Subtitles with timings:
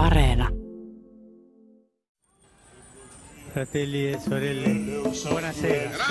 [0.00, 0.48] Areena.
[3.52, 4.70] Fratelli e sorelle,
[5.28, 6.04] buonasera.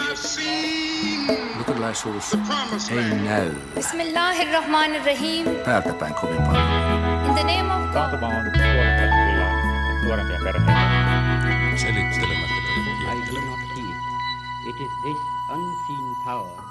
[1.57, 2.37] Luterilaisuus
[2.91, 5.45] ei näy Bismillahirrahmanirrahim.
[5.65, 6.63] päältä päin kovin paljon.
[7.27, 7.93] In the name of.
[7.93, 8.33] Taantuma on
[10.03, 10.73] nuorempia perheitä.
[11.75, 12.59] Selittelemättä
[13.11, 13.95] I do not heed.
[14.69, 15.17] It is this
[15.53, 16.63] unseen power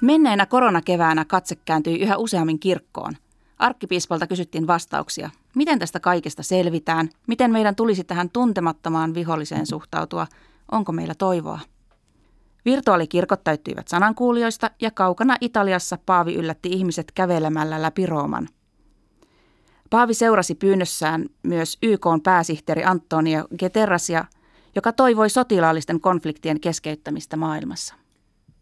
[0.00, 3.16] Menneenä koronakeväänä katse kääntyi yhä useammin kirkkoon.
[3.60, 5.30] Arkkipiispalta kysyttiin vastauksia.
[5.54, 7.08] Miten tästä kaikesta selvitään?
[7.26, 10.26] Miten meidän tulisi tähän tuntemattomaan viholliseen suhtautua?
[10.72, 11.60] Onko meillä toivoa?
[12.64, 18.48] Virtuaalikirkot täyttyivät sanankuulijoista ja kaukana Italiassa Paavi yllätti ihmiset kävelemällä läpi Rooman.
[19.90, 24.24] Paavi seurasi pyynnössään myös YK pääsihteeri Antonio Guterresia,
[24.74, 27.99] joka toivoi sotilaallisten konfliktien keskeyttämistä maailmassa.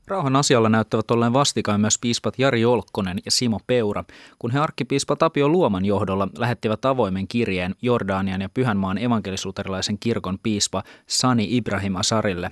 [0.08, 4.04] Rauhan asialla näyttävät olleen vastikään myös piispat Jari Olkkonen ja Simo Peura,
[4.38, 10.82] kun he arkkipiispa Tapio Luoman johdolla lähettivät avoimen kirjeen Jordanian ja Pyhänmaan evankelisluterilaisen kirkon piispa
[11.06, 12.50] Sani Ibrahim Asarille.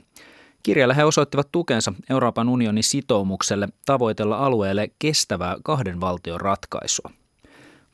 [0.62, 7.10] Kirjalla he osoittivat tukensa Euroopan unionin sitoumukselle tavoitella alueelle kestävää kahden valtion ratkaisua.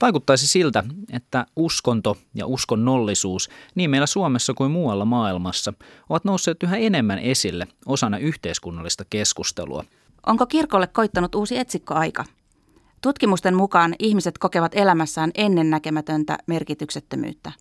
[0.02, 5.72] Vaikuttaisi siltä, että uskonto ja uskonnollisuus niin meillä Suomessa kuin muualla maailmassa
[6.08, 9.84] ovat nousseet yhä enemmän esille osana yhteiskunnallista keskustelua.
[10.26, 12.24] Onko kirkolle koittanut uusi etsikkoaika?
[13.00, 17.52] Tutkimusten mukaan ihmiset kokevat elämässään ennennäkemätöntä merkityksettömyyttä.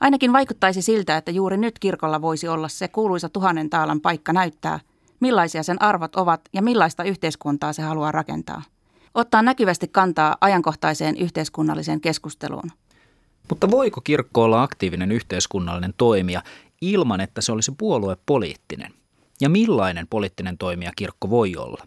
[0.00, 4.80] Ainakin vaikuttaisi siltä, että juuri nyt kirkolla voisi olla se kuuluisa tuhannen taalan paikka näyttää,
[5.20, 8.62] millaisia sen arvot ovat ja millaista yhteiskuntaa se haluaa rakentaa
[9.14, 12.70] ottaa näkyvästi kantaa ajankohtaiseen yhteiskunnalliseen keskusteluun.
[13.48, 16.42] Mutta voiko kirkko olla aktiivinen yhteiskunnallinen toimija
[16.80, 18.92] ilman, että se olisi puoluepoliittinen?
[19.40, 21.86] Ja millainen poliittinen toimija kirkko voi olla?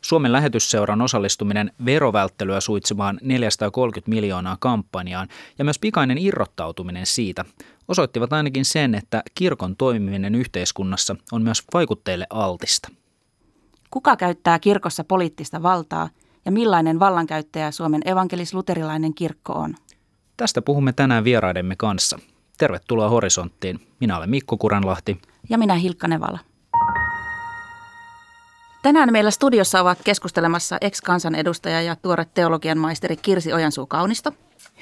[0.00, 5.28] Suomen lähetysseuran osallistuminen verovälttelyä suitsimaan 430 miljoonaa kampanjaan
[5.58, 7.44] ja myös pikainen irrottautuminen siitä
[7.88, 12.88] osoittivat ainakin sen, että kirkon toimiminen yhteiskunnassa on myös vaikutteille altista.
[13.90, 16.08] Kuka käyttää kirkossa poliittista valtaa–
[16.46, 19.74] ja millainen vallankäyttäjä Suomen evankelis-luterilainen kirkko on.
[20.36, 22.18] Tästä puhumme tänään vieraidemme kanssa.
[22.58, 23.80] Tervetuloa Horisonttiin.
[24.00, 25.20] Minä olen Mikko Kuranlahti.
[25.48, 26.38] Ja minä Hilkka Nevala.
[28.82, 34.32] Tänään meillä studiossa ovat keskustelemassa ex-kansanedustaja ja tuore teologian maisteri Kirsi Ojansuu-Kaunisto.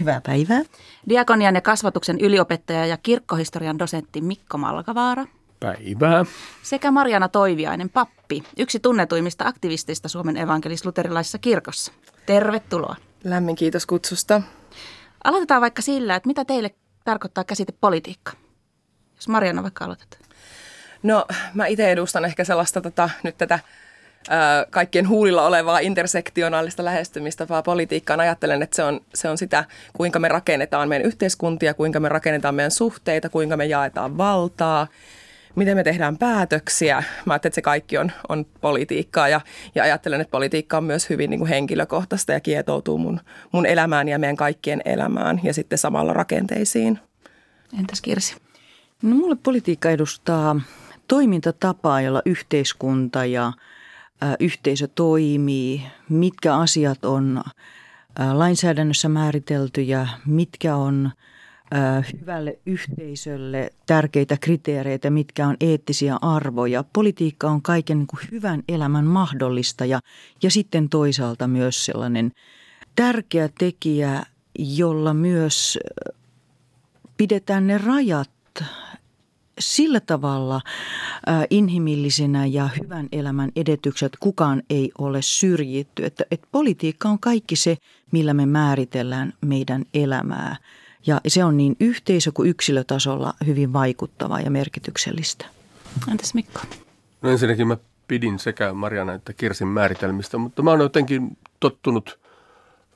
[0.01, 0.63] Hyvää päivää.
[1.09, 5.25] Diakonian ja kasvatuksen yliopettaja ja kirkkohistorian dosentti Mikko Malkavaara.
[5.65, 6.25] Päivää.
[6.63, 11.93] Sekä Marjana Toiviainen, pappi, yksi tunnetuimmista aktivistista Suomen evankelis-luterilaisessa kirkossa.
[12.27, 12.97] Tervetuloa.
[13.25, 14.43] Lämmin kiitos kutsusta.
[15.25, 16.71] Aloitetaan vaikka sillä, että mitä teille
[17.05, 18.33] tarkoittaa käsite politiikka?
[19.17, 20.19] Jos Marjana vaikka aloitat.
[21.03, 23.59] No mä itse edustan ehkä sellaista tota, nyt tätä
[24.29, 24.33] ö,
[24.71, 28.21] kaikkien huulilla olevaa intersektionaalista lähestymistapaa politiikkaan.
[28.21, 32.55] Ajattelen, että se on, se on sitä, kuinka me rakennetaan meidän yhteiskuntia, kuinka me rakennetaan
[32.55, 34.87] meidän suhteita, kuinka me jaetaan valtaa–
[35.55, 37.03] miten me tehdään päätöksiä.
[37.27, 39.41] Mä ajattelen, että se kaikki on, on politiikkaa ja,
[39.75, 43.21] ja ajattelen, että politiikka on myös hyvin niin kuin henkilökohtaista ja kietoutuu mun,
[43.53, 46.99] mun elämään ja meidän kaikkien elämään ja sitten samalla rakenteisiin.
[47.79, 48.37] Entäs Kirsi?
[49.03, 50.61] No mulle politiikka edustaa
[51.09, 57.43] toimintatapaa, jolla yhteiskunta ja ä, yhteisö toimii, mitkä asiat on
[58.21, 61.11] ä, lainsäädännössä määriteltyjä, mitkä on–
[62.21, 66.85] hyvälle yhteisölle tärkeitä kriteereitä, mitkä on eettisiä arvoja.
[66.93, 70.01] Politiikka on kaiken niin kuin hyvän elämän mahdollistaja
[70.43, 72.33] ja sitten toisaalta myös sellainen
[72.97, 74.23] tärkeä tekijä,
[74.59, 75.79] jolla myös
[77.17, 78.31] pidetään ne rajat
[79.59, 80.61] sillä tavalla
[81.51, 86.05] inhimillisenä ja hyvän elämän edetykset kukaan ei ole syrjitty.
[86.05, 87.77] Että, että politiikka on kaikki se,
[88.13, 90.57] millä me määritellään meidän elämää–
[91.07, 95.47] ja se on niin yhteisö- kuin yksilötasolla hyvin vaikuttavaa ja merkityksellistä.
[96.11, 96.61] Entäs Mikko?
[97.23, 97.77] No ensinnäkin mä
[98.09, 102.19] pidin sekä Mariana että Kirsin määritelmistä, mutta mä oon jotenkin tottunut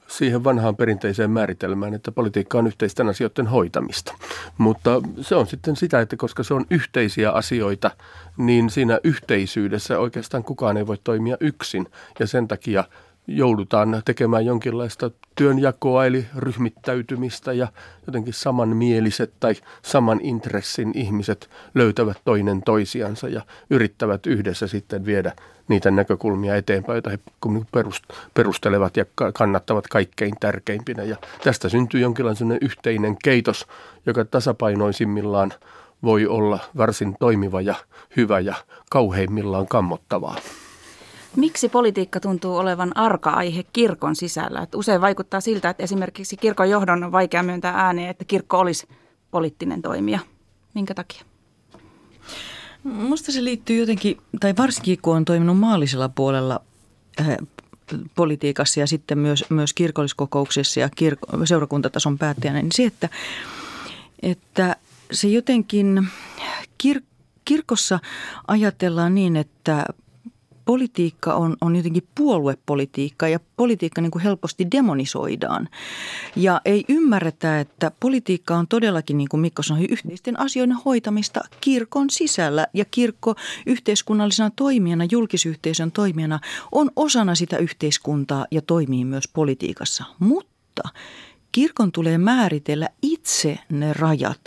[0.07, 4.15] siihen vanhaan perinteiseen määritelmään, että politiikka on yhteisten asioiden hoitamista.
[4.59, 7.91] Mutta se on sitten sitä, että koska se on yhteisiä asioita,
[8.37, 11.87] niin siinä yhteisyydessä oikeastaan kukaan ei voi toimia yksin.
[12.19, 12.85] Ja sen takia–
[13.29, 17.69] joudutaan tekemään jonkinlaista työnjakoa eli ryhmittäytymistä ja
[18.07, 25.33] jotenkin samanmieliset tai saman intressin ihmiset löytävät toinen toisiansa ja yrittävät yhdessä sitten viedä
[25.69, 27.19] niitä näkökulmia eteenpäin, joita he
[28.35, 29.05] perustelevat ja
[29.35, 31.03] kannattavat kaikkein tärkeimpinä.
[31.03, 33.67] Ja tästä syntyy jonkinlainen yhteinen keitos,
[34.07, 35.53] joka tasapainoisimmillaan
[36.03, 37.75] voi olla varsin toimiva ja
[38.17, 38.55] hyvä ja
[38.91, 40.37] kauheimmillaan kammottavaa.
[41.39, 44.61] Miksi politiikka tuntuu olevan arka-aihe kirkon sisällä?
[44.61, 48.89] Että usein vaikuttaa siltä, että esimerkiksi kirkon johdon on vaikea myöntää ääneen, että kirkko olisi
[49.31, 50.19] poliittinen toimija.
[50.75, 51.23] Minkä takia?
[52.85, 56.61] Minusta se liittyy jotenkin, tai varsinkin kun on toiminut maallisella puolella
[57.21, 57.37] äh,
[58.15, 63.09] politiikassa ja sitten myös, myös kirkolliskokouksessa ja kirk- seurakuntatason päättäjänä, niin se, että,
[64.23, 64.77] että
[65.13, 66.09] se jotenkin
[66.87, 67.05] kir-
[67.45, 67.99] kirkossa
[68.49, 69.87] ajatellaan niin, että
[70.69, 75.69] politiikka on, on jotenkin puoluepolitiikka ja politiikka niin kuin helposti demonisoidaan.
[76.37, 82.11] Ja ei ymmärretä, että politiikka on todellakin, niin kuin Mikko sanoi, yhteisten asioiden hoitamista kirkon
[82.11, 82.67] sisällä.
[82.75, 83.35] Ja kirkko
[83.67, 86.41] yhteiskunnallisena toimijana, julkisyhteisön toimijana
[86.73, 90.05] on osana sitä yhteiskuntaa ja toimii myös politiikassa.
[90.19, 90.83] Mutta
[91.53, 94.41] kirkon tulee määritellä itse ne rajat,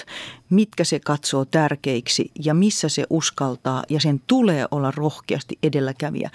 [0.49, 6.29] mitkä se katsoo tärkeiksi ja missä se uskaltaa ja sen tulee olla rohkeasti edelläkävijä.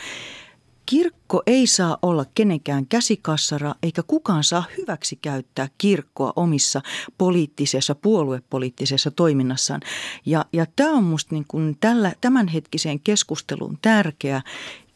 [0.87, 6.83] Kirkko ei saa olla kenenkään käsikassara eikä kukaan saa hyväksi käyttää kirkkoa omissa
[7.19, 9.81] poliittisessa, puoluepoliittisessa toiminnassaan.
[10.27, 14.43] Ja, ja tämä on minusta niin tällä, tämänhetkiseen keskusteluun tärkeä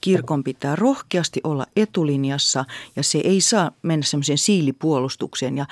[0.01, 2.65] kirkon pitää rohkeasti olla etulinjassa
[2.97, 5.67] ja se ei saa mennä semmoiseen siilipuolustukseen ja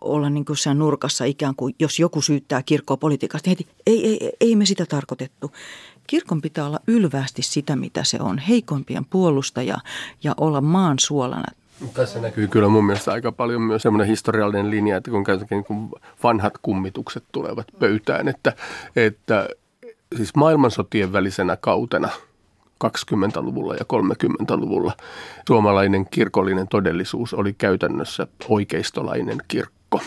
[0.00, 4.32] olla niin kuin nurkassa ikään kuin, jos joku syyttää kirkkoa politiikasta, niin heti ei, ei,
[4.40, 5.52] ei me sitä tarkoitettu.
[6.06, 9.78] Kirkon pitää olla ylvästi sitä, mitä se on, heikoimpien puolustaja
[10.22, 11.54] ja olla maan suolana.
[11.94, 15.90] Tässä näkyy kyllä mun mielestä aika paljon myös semmoinen historiallinen linja, että kun niin kun
[16.22, 18.52] vanhat kummitukset tulevat pöytään, että,
[18.96, 19.48] että
[20.16, 22.08] siis maailmansotien välisenä kautena–
[22.84, 24.92] 20-luvulla ja 30-luvulla
[25.46, 30.00] suomalainen kirkollinen todellisuus oli käytännössä oikeistolainen kirkko.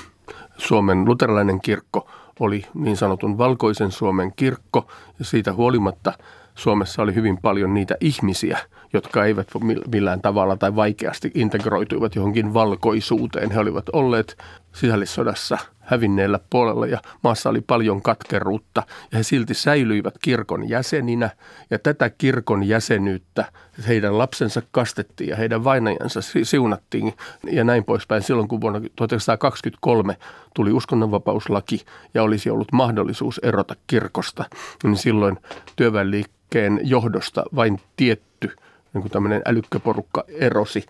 [0.58, 2.10] Suomen luterilainen kirkko
[2.40, 4.88] oli niin sanotun valkoisen Suomen kirkko
[5.20, 6.14] ja siitä huolimatta
[6.56, 8.60] Suomessa oli hyvin paljon niitä ihmisiä,
[8.94, 9.48] jotka eivät
[9.92, 13.52] millään tavalla tai vaikeasti integroituivat johonkin valkoisuuteen.
[13.52, 14.38] He olivat olleet
[14.74, 21.30] sisällissodassa hävinneellä puolella ja maassa oli paljon katkeruutta ja he silti säilyivät kirkon jäseninä
[21.70, 23.46] ja tätä kirkon jäsenyyttä
[23.88, 27.14] heidän lapsensa kastettiin ja heidän vainajansa siunattiin
[27.52, 28.24] ja näin poispäin.
[28.24, 30.18] Silloin kun vuonna 1923
[30.56, 34.46] tuli uskonnonvapauslaki ja olisi ollut mahdollisuus erota kirkosta,
[34.84, 35.38] niin silloin
[35.76, 38.56] työväenliikkeen johdosta vain tietty
[38.94, 40.86] niin kuin tämmöinen älykkäporukka erosi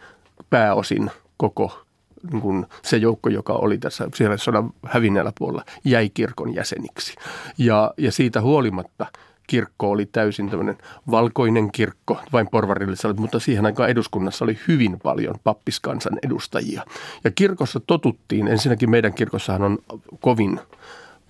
[0.50, 1.83] pääosin koko
[2.31, 7.15] niin kuin se joukko, joka oli tässä siellä sodan hävinneellä puolella, jäi kirkon jäseniksi.
[7.57, 9.05] Ja, ja siitä huolimatta
[9.47, 10.77] kirkko oli täysin tämmöinen
[11.11, 16.85] valkoinen kirkko, vain porvarillisella, mutta siihen aikaan eduskunnassa oli hyvin paljon pappiskansan edustajia.
[17.23, 19.77] Ja kirkossa totuttiin, ensinnäkin meidän kirkossahan on
[20.19, 20.59] kovin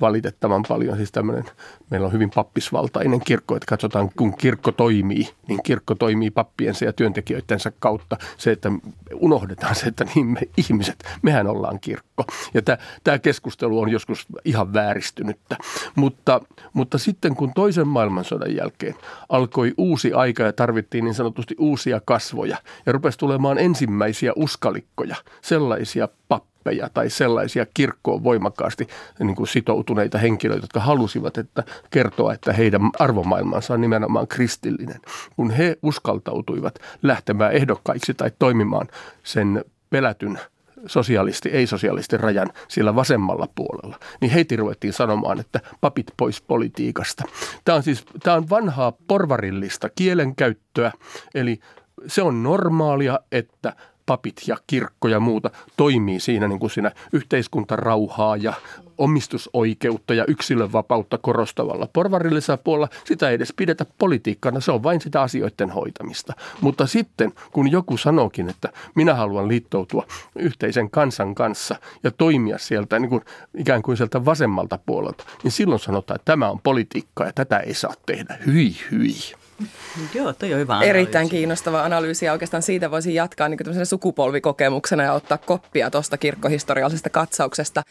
[0.02, 0.98] valitettavan paljon.
[0.98, 1.46] Siis tämmöinen,
[1.90, 6.94] meillä on hyvin pappisvaltainen kirkko, että katsotaan kun kirkko toimii, niin kirkko toimii pappiensa ja
[6.94, 8.18] työntekijöidensä kautta.
[8.38, 8.72] Se, että
[9.14, 12.26] unohdetaan se, että niin me ihmiset, mehän ollaan kirkko.
[12.54, 12.62] Ja
[13.04, 15.58] tämä keskustelu on joskus ihan vääristynyttä.
[15.96, 16.42] Mutta,
[16.74, 18.96] mutta sitten kun toisen maailmansodan jälkeen
[19.30, 26.08] alkoi uusi aika ja tarvittiin niin sanotusti uusia kasvoja ja rupesi tulemaan ensimmäisiä uskalikkoja, sellaisia
[26.28, 28.88] pappeja, pappeja tai sellaisia kirkkoon voimakkaasti
[29.20, 35.02] niin kuin sitoutuneita henkilöitä, jotka halusivat että kertoa, että heidän arvomaailmansa on nimenomaan kristillinen.
[35.36, 38.88] Kun he uskaltautuivat lähtemään ehdokkaiksi tai toimimaan
[39.24, 40.40] sen pelätyn
[40.86, 47.24] sosialisti, ei-sosialisti rajan sillä vasemmalla puolella, niin heitä ruvettiin sanomaan, että papit pois politiikasta.
[47.66, 50.92] Tämä on siis tämä on vanhaa porvarillista kielenkäyttöä,
[51.36, 51.60] eli
[52.08, 53.74] se on normaalia, että
[54.06, 58.54] papit ja kirkko ja muuta toimii siinä, niin kuin siinä yhteiskuntarauhaa ja
[58.98, 62.90] omistusoikeutta ja yksilönvapautta korostavalla porvarillisella puolella.
[63.06, 66.34] Sitä ei edes pidetä politiikkana, se on vain sitä asioiden hoitamista.
[66.62, 73.00] Mutta sitten, kun joku sanookin, että minä haluan liittoutua yhteisen kansan kanssa ja toimia sieltä
[73.00, 73.22] niin kuin,
[73.58, 77.74] ikään kuin sieltä vasemmalta puolelta, niin silloin sanotaan, että tämä on politiikkaa ja tätä ei
[77.74, 78.38] saa tehdä.
[78.46, 79.43] Hyi, hyi.
[80.16, 80.90] Joo, toi on hyvä analyysi.
[80.90, 87.10] Erittäin kiinnostava analyysi ja oikeastaan siitä voisi jatkaa niin sukupolvikokemuksena ja ottaa koppia tuosta kirkkohistoriallisesta
[87.10, 87.84] katsauksesta.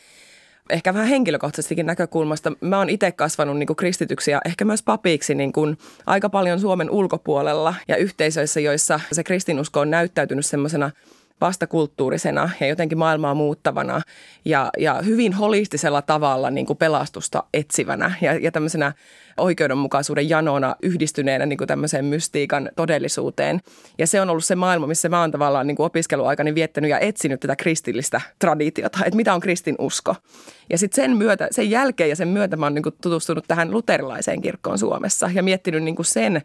[0.71, 2.53] Ehkä vähän henkilökohtaisestikin näkökulmasta.
[2.61, 6.91] Mä oon itse kasvanut niin kristityksi ja ehkä myös papiksi niin kuin aika paljon Suomen
[6.91, 10.91] ulkopuolella ja yhteisöissä, joissa se kristinusko on näyttäytynyt semmoisena
[11.41, 14.01] vastakulttuurisena ja jotenkin maailmaa muuttavana
[14.45, 18.93] ja, ja hyvin holistisella tavalla niin kuin pelastusta etsivänä ja, ja tämmöisenä
[19.37, 23.61] oikeudenmukaisuuden janona yhdistyneenä niin kuin tämmöiseen mystiikan todellisuuteen.
[23.99, 26.99] Ja se on ollut se maailma, missä mä oon tavallaan niin kuin opiskeluaikani viettänyt ja
[26.99, 30.15] etsinyt tätä kristillistä traditiota, että mitä on kristin usko.
[30.71, 33.71] Ja sitten sen myötä, sen jälkeen ja sen myötä mä oon niin kuin tutustunut tähän
[33.71, 36.43] luterilaiseen kirkkoon Suomessa ja miettinyt niin kuin sen,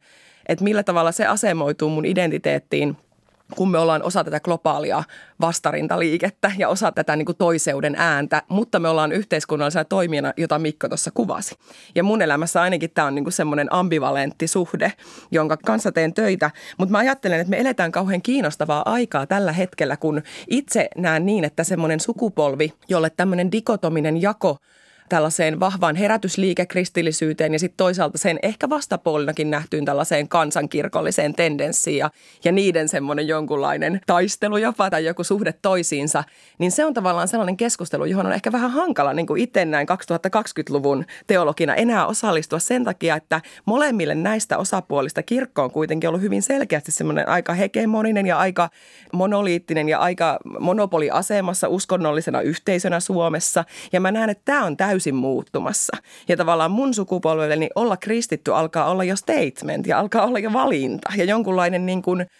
[0.47, 2.97] että millä tavalla se asemoituu mun identiteettiin–
[3.55, 5.03] kun me ollaan osa tätä globaalia
[5.41, 10.87] vastarintaliikettä ja osa tätä niin kuin toiseuden ääntä, mutta me ollaan yhteiskunnallisena toimijana, jota Mikko
[10.87, 11.55] tuossa kuvasi.
[11.95, 14.93] Ja mun elämässä ainakin tämä on niin semmoinen ambivalentti suhde,
[15.31, 16.51] jonka kanssa teen töitä.
[16.77, 21.43] Mutta mä ajattelen, että me eletään kauhean kiinnostavaa aikaa tällä hetkellä, kun itse näen niin,
[21.43, 24.57] että semmoinen sukupolvi, jolle tämmöinen dikotominen jako–
[25.09, 32.09] tällaiseen vahvaan herätysliikekristillisyyteen ja sitten toisaalta sen ehkä vastapuolinakin nähtyyn tällaiseen kansankirkolliseen tendenssiin ja,
[32.43, 36.23] ja niiden semmoinen jonkunlainen taistelu jopa tai joku suhde toisiinsa,
[36.57, 39.87] niin se on tavallaan sellainen keskustelu, johon on ehkä vähän hankala niin kuin itse näin
[39.89, 46.41] 2020-luvun teologina enää osallistua sen takia, että molemmille näistä osapuolista kirkko on kuitenkin ollut hyvin
[46.41, 48.69] selkeästi semmoinen aika hegemoninen ja aika
[49.13, 53.63] monoliittinen ja aika monopoliasemassa uskonnollisena yhteisönä Suomessa.
[53.93, 55.97] Ja mä näen, että tämä on täysin täysin muuttumassa.
[56.27, 61.11] Ja tavallaan mun sukupolvelleni olla kristitty alkaa olla jo statement ja alkaa olla jo valinta
[61.17, 62.25] ja jonkunlainen niin kuin–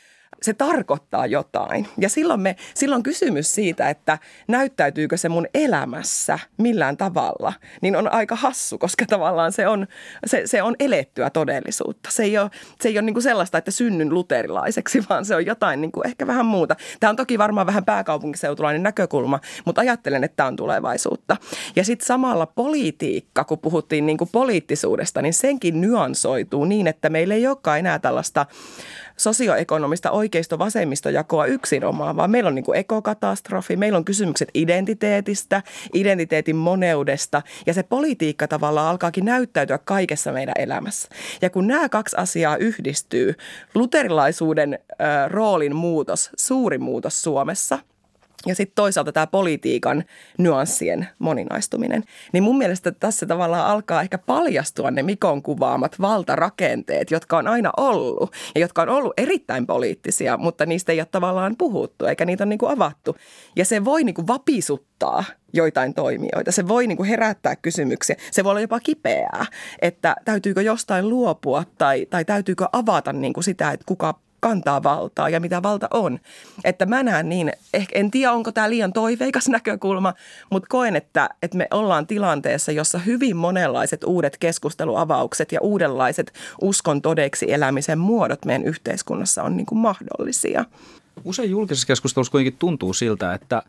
[0.42, 1.88] se tarkoittaa jotain.
[1.98, 4.18] Ja silloin, me, silloin kysymys siitä, että
[4.48, 9.88] näyttäytyykö se mun elämässä millään tavalla, niin on aika hassu, koska tavallaan se on,
[10.26, 12.12] se, se on elettyä todellisuutta.
[12.12, 12.50] Se ei ole,
[12.82, 16.08] se ei ole niin kuin sellaista, että synnyn luterilaiseksi, vaan se on jotain niin kuin
[16.08, 16.76] ehkä vähän muuta.
[17.00, 21.38] Tämä on toki varmaan vähän pääkaupunkiseutulainen näkökulma, mutta ajattelen, että tämä on tulevaisuutta.
[21.76, 27.34] Ja sitten samalla politiikka, kun puhuttiin niin kuin poliittisuudesta, niin senkin nyansoituu niin, että meillä
[27.34, 28.46] ei olekaan enää tällaista
[29.18, 37.42] sosioekonomista oikeisto-vasemmistojakoa yksinomaan, vaan meillä on niin kuin ekokatastrofi, meillä on kysymykset identiteetistä, identiteetin moneudesta
[37.66, 41.10] ja se politiikka tavallaan alkaakin näyttäytyä kaikessa meidän elämässä.
[41.42, 43.34] Ja kun nämä kaksi asiaa yhdistyy,
[43.76, 47.80] luterilaisuuden äh, roolin muutos, suuri muutos Suomessa–
[48.46, 50.04] ja sitten toisaalta tämä politiikan
[50.38, 52.04] nyanssien moninaistuminen.
[52.34, 57.72] Niin mun mielestä tässä tavallaan alkaa ehkä paljastua ne Mikon kuvaamat valtarakenteet, jotka on aina
[57.78, 62.44] ollut ja jotka on ollut erittäin poliittisia, mutta niistä ei ole tavallaan puhuttu eikä niitä
[62.44, 63.16] ole niin kuin avattu.
[63.56, 66.52] Ja se voi niin kuin vapisuttaa joitain toimijoita.
[66.52, 68.16] Se voi niin kuin herättää kysymyksiä.
[68.32, 69.46] Se voi olla jopa kipeää,
[69.82, 75.30] että täytyykö jostain luopua tai, tai täytyykö avata niin kuin sitä, että kuka kantaa valtaa
[75.30, 76.20] ja mitä valta on.
[76.64, 80.14] Että mä näen niin, ehkä en tiedä onko tämä liian toiveikas näkökulma,
[80.50, 87.02] mutta koen, että, että me ollaan tilanteessa, jossa hyvin monenlaiset uudet keskusteluavaukset ja uudenlaiset uskon
[87.02, 90.66] todeksi elämisen muodot meidän yhteiskunnassa on niin kuin mahdollisia.
[91.24, 93.62] Usein julkisessa keskustelussa kuitenkin tuntuu siltä, että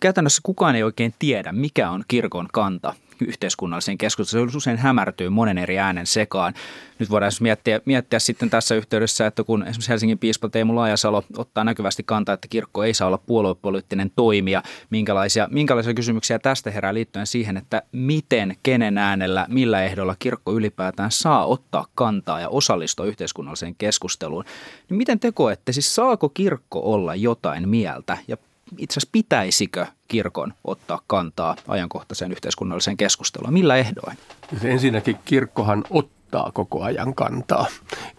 [0.00, 4.50] käytännössä kukaan ei oikein tiedä, mikä on kirkon kanta yhteiskunnalliseen keskusteluun.
[4.50, 6.54] Se usein hämärtyy monen eri äänen sekaan.
[6.98, 11.24] Nyt voidaan siis miettiä, miettiä sitten tässä yhteydessä, että kun esimerkiksi Helsingin piispa Teemu Laajasalo
[11.36, 16.94] ottaa näkyvästi kantaa, että kirkko ei saa olla puoluepoliittinen toimija, minkälaisia, minkälaisia kysymyksiä tästä herää
[16.94, 23.06] liittyen siihen, että miten, kenen äänellä, millä ehdolla kirkko ylipäätään saa ottaa kantaa ja osallistua
[23.06, 24.44] yhteiskunnalliseen keskusteluun.
[24.90, 28.36] Niin miten te koette, siis saako kirkko olla jotain mieltä ja
[28.78, 33.52] itse asiassa pitäisikö kirkon ottaa kantaa ajankohtaiseen yhteiskunnalliseen keskusteluun?
[33.52, 34.18] Millä ehdoin?
[34.62, 37.66] Ensinnäkin kirkkohan ottaa koko ajan kantaa.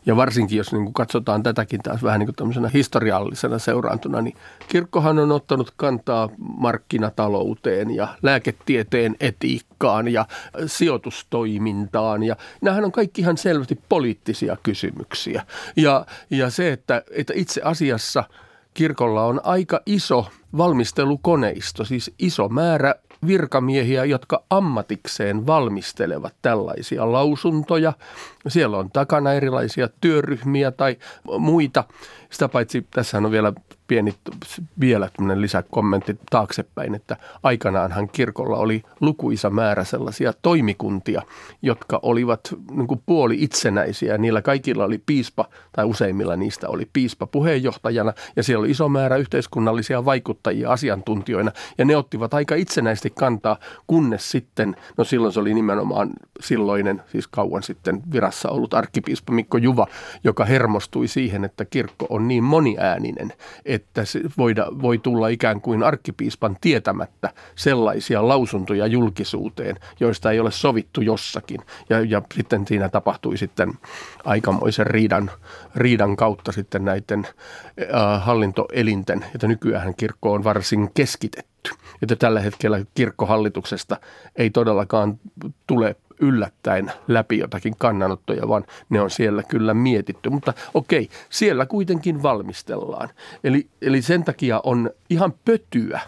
[0.05, 4.35] Ja varsinkin, jos niin katsotaan tätäkin taas vähän niin kuin historiallisena seuraantuna, niin
[4.67, 10.25] kirkkohan on ottanut kantaa markkinatalouteen ja lääketieteen etiikkaan ja
[10.65, 12.23] sijoitustoimintaan.
[12.23, 15.45] Ja nämähän on kaikki ihan selvästi poliittisia kysymyksiä.
[15.75, 18.23] Ja, ja se, että, että itse asiassa–
[18.77, 22.95] kirkolla on aika iso valmistelukoneisto, siis iso määrä
[23.27, 27.93] virkamiehiä, jotka ammatikseen valmistelevat tällaisia lausuntoja.
[28.47, 30.97] Siellä on takana erilaisia työryhmiä tai
[31.39, 31.83] muita.
[32.29, 33.53] Sitä paitsi tässä on vielä
[33.87, 34.13] pieni
[34.79, 41.21] vielä lisäkommentti taaksepäin, että aikanaanhan kirkolla oli lukuisa määrä sellaisia toimikuntia,
[41.61, 44.17] jotka olivat niin kuin puoli itsenäisiä.
[44.17, 49.15] Niillä kaikilla oli piispa, tai useimmilla niistä oli piispa puheenjohtajana, ja siellä oli iso määrä
[49.15, 55.53] yhteiskunnallisia vaikuttajia asiantuntijoina, ja ne ottivat aika itsenäisesti kantaa, kunnes sitten, no silloin se oli
[55.53, 58.01] nimenomaan silloinen, siis kauan sitten
[58.37, 59.87] virassa ollut arkkipiispa Mikko Juva,
[60.23, 63.33] joka hermostui siihen, että kirkko on niin moniääninen,
[63.65, 70.51] että se voida, voi tulla ikään kuin arkkipiispan tietämättä sellaisia lausuntoja julkisuuteen, joista ei ole
[70.51, 71.61] sovittu jossakin.
[71.89, 73.73] Ja, ja sitten siinä tapahtui sitten
[74.25, 75.31] aikamoisen riidan,
[75.75, 81.46] riidan kautta sitten näiden äh, hallintoelinten, että nykyään kirkko on varsin keskitetty.
[82.01, 83.97] Että tällä hetkellä kirkkohallituksesta
[84.35, 85.19] ei todellakaan
[85.67, 90.29] tule yllättäen läpi jotakin kannanottoja, vaan ne on siellä kyllä mietitty.
[90.29, 93.09] Mutta okei, siellä kuitenkin valmistellaan.
[93.43, 95.99] Eli, eli sen takia on ihan pötyä,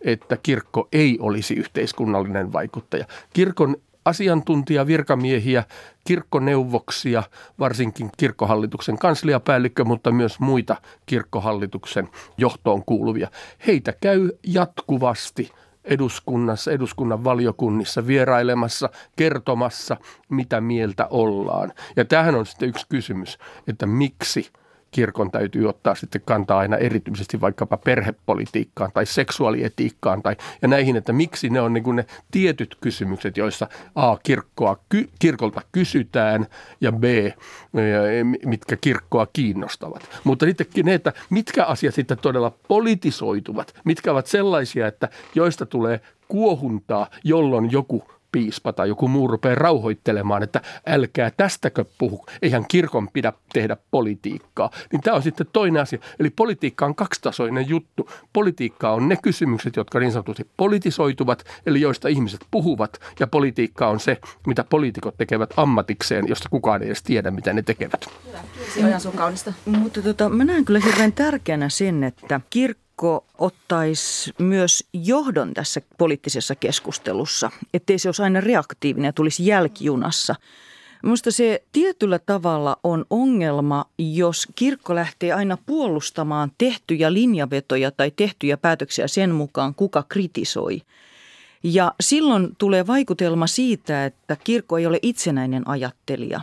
[0.00, 3.04] että kirkko ei olisi yhteiskunnallinen vaikuttaja.
[3.32, 5.64] Kirkon asiantuntija, virkamiehiä,
[6.04, 7.22] kirkkoneuvoksia,
[7.58, 13.30] varsinkin kirkkohallituksen kansliapäällikkö, mutta myös muita kirkkohallituksen johtoon kuuluvia.
[13.66, 15.50] Heitä käy jatkuvasti
[15.84, 19.96] eduskunnassa, eduskunnan valiokunnissa vierailemassa, kertomassa,
[20.28, 21.72] mitä mieltä ollaan.
[21.96, 24.50] Ja tähän on sitten yksi kysymys, että miksi–
[24.92, 31.12] kirkon täytyy ottaa sitten kantaa aina erityisesti vaikkapa perhepolitiikkaan tai seksuaalietiikkaan tai, ja näihin, että
[31.12, 36.46] miksi ne on niin kuin ne tietyt kysymykset, joissa A, kirkkoa, ky, kirkolta kysytään
[36.80, 37.04] ja B,
[38.44, 40.20] mitkä kirkkoa kiinnostavat.
[40.24, 46.00] Mutta sittenkin ne, että mitkä asiat sitten todella politisoituvat, mitkä ovat sellaisia, että joista tulee
[46.28, 53.08] kuohuntaa, jolloin joku piispa tai joku muu rupeaa rauhoittelemaan, että älkää tästäkö puhu, eihän kirkon
[53.12, 54.70] pidä tehdä politiikkaa.
[54.92, 55.98] Niin tämä on sitten toinen asia.
[56.18, 58.10] Eli politiikka on kaksitasoinen juttu.
[58.32, 64.00] Politiikka on ne kysymykset, jotka niin sanotusti politisoituvat, eli joista ihmiset puhuvat, ja politiikka on
[64.00, 68.06] se, mitä poliitikot tekevät ammatikseen, josta kukaan ei edes tiedä, mitä ne tekevät.
[68.76, 68.98] Hyvä.
[68.98, 69.52] Se on kaunista.
[69.66, 75.80] Mutta tota, mä näen kyllä hirveän tärkeänä sen, että kirkko kirkko ottaisi myös johdon tässä
[75.98, 80.34] poliittisessa keskustelussa, ettei se olisi aina reaktiivinen ja tulisi jälkijunassa.
[81.02, 88.56] Minusta se tietyllä tavalla on ongelma, jos kirkko lähtee aina puolustamaan tehtyjä linjavetoja tai tehtyjä
[88.56, 90.82] päätöksiä sen mukaan, kuka kritisoi.
[91.62, 96.40] Ja silloin tulee vaikutelma siitä, että kirkko ei ole itsenäinen ajattelija.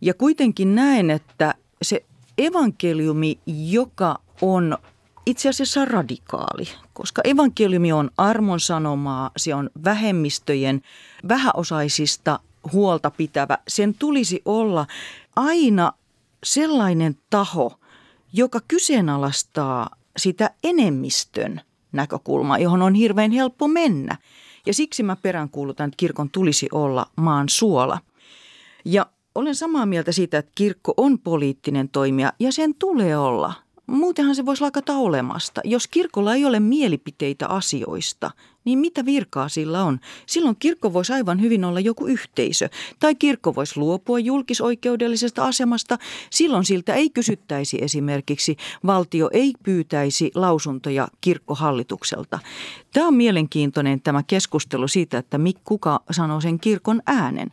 [0.00, 2.04] Ja kuitenkin näen, että se
[2.38, 4.78] evankeliumi, joka on
[5.28, 10.82] itse asiassa radikaali, koska evankeliumi on armon sanomaa, se on vähemmistöjen
[11.28, 12.40] vähäosaisista
[12.72, 13.58] huolta pitävä.
[13.68, 14.86] Sen tulisi olla
[15.36, 15.92] aina
[16.44, 17.80] sellainen taho,
[18.32, 21.60] joka kyseenalaistaa sitä enemmistön
[21.92, 24.16] näkökulmaa, johon on hirveän helppo mennä.
[24.66, 27.98] Ja siksi mä peräänkuulutan, että kirkon tulisi olla maan suola.
[28.84, 33.52] Ja olen samaa mieltä siitä, että kirkko on poliittinen toimija ja sen tulee olla–
[33.88, 35.60] Muutenhan se voisi lakata olemasta.
[35.64, 38.30] Jos kirkolla ei ole mielipiteitä asioista,
[38.68, 40.00] niin mitä virkaa sillä on?
[40.26, 42.68] Silloin kirkko voisi aivan hyvin olla joku yhteisö.
[42.98, 45.98] Tai kirkko voisi luopua julkisoikeudellisesta asemasta.
[46.30, 52.38] Silloin siltä ei kysyttäisi esimerkiksi, valtio ei pyytäisi lausuntoja kirkkohallitukselta.
[52.92, 57.50] Tämä on mielenkiintoinen tämä keskustelu siitä, että kuka sanoo sen kirkon äänen.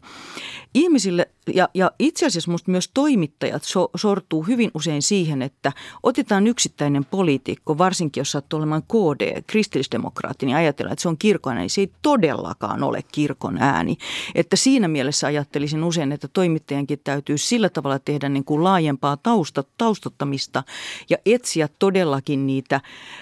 [0.73, 5.71] Ihmisille ja, ja itse asiassa minusta myös toimittajat so, sortuu hyvin usein siihen, että
[6.03, 11.57] otetaan yksittäinen poliitikko, varsinkin jos sattuu olemaan KD, kristillisdemokraatti, niin ajatellaan, että se on kirkon
[11.57, 11.69] ääni.
[11.69, 13.97] Se ei todellakaan ole kirkon ääni.
[14.35, 19.63] Että siinä mielessä ajattelisin usein, että toimittajankin täytyy sillä tavalla tehdä niin kuin laajempaa tausta,
[19.77, 20.63] taustottamista
[21.09, 22.81] ja etsiä todellakin niitä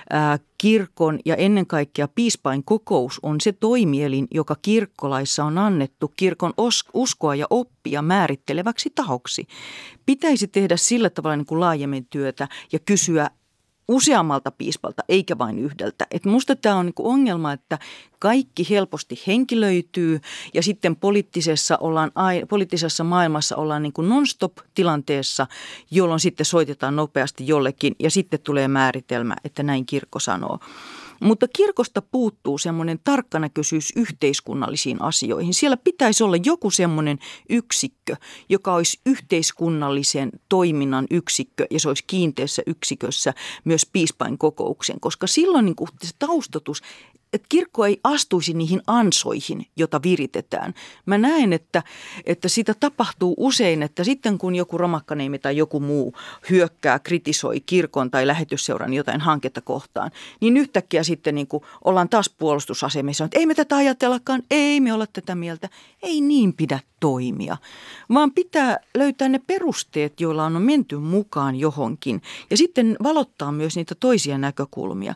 [0.10, 6.54] ää, kirkon ja ennen kaikkea piispain kokous on se toimielin, joka kirkkolaissa on annettu kirkon
[6.94, 9.48] uskoa ja oppia määritteleväksi tahoksi.
[10.06, 13.30] Pitäisi tehdä sillä tavalla niin kuin laajemmin työtä ja kysyä
[13.88, 16.08] useammalta piispalta, eikä vain yhdeltä.
[16.12, 17.80] Et musta tämä on niinku ongelma, että
[18.20, 20.22] kaikki helposti henkilöityy
[20.54, 22.12] ja sitten poliittisessa, ollaan,
[22.50, 25.48] poliittisessa maailmassa ollaan niinku non-stop-tilanteessa,
[25.92, 30.60] jolloin sitten soitetaan nopeasti jollekin ja sitten tulee määritelmä, että näin kirkko sanoo.
[31.20, 35.54] Mutta kirkosta puuttuu semmoinen tarkkanäköisyys yhteiskunnallisiin asioihin.
[35.54, 38.16] Siellä pitäisi olla joku semmoinen yksikkö,
[38.50, 45.66] joka olisi yhteiskunnallisen toiminnan yksikkö ja se olisi kiinteässä yksikössä myös piispain kokouksen, koska silloin
[45.66, 46.82] niin se taustatus
[47.34, 50.74] että kirkko ei astuisi niihin ansoihin, jota viritetään.
[51.06, 51.84] Mä näen, että,
[52.26, 56.14] että sitä tapahtuu usein, että sitten kun joku romakkaneimi tai joku muu
[56.50, 61.48] hyökkää, kritisoi kirkon tai lähetysseuran jotain hanketta kohtaan, niin yhtäkkiä sitten niin
[61.84, 65.70] ollaan taas puolustusasemissa, että ei me tätä ajatellakaan, ei me olla tätä mieltä.
[66.02, 67.58] Ei niin pidä toimia,
[68.14, 73.96] vaan pitää löytää ne perusteet, joilla on menty mukaan johonkin ja sitten valottaa myös niitä
[74.00, 75.14] toisia näkökulmia.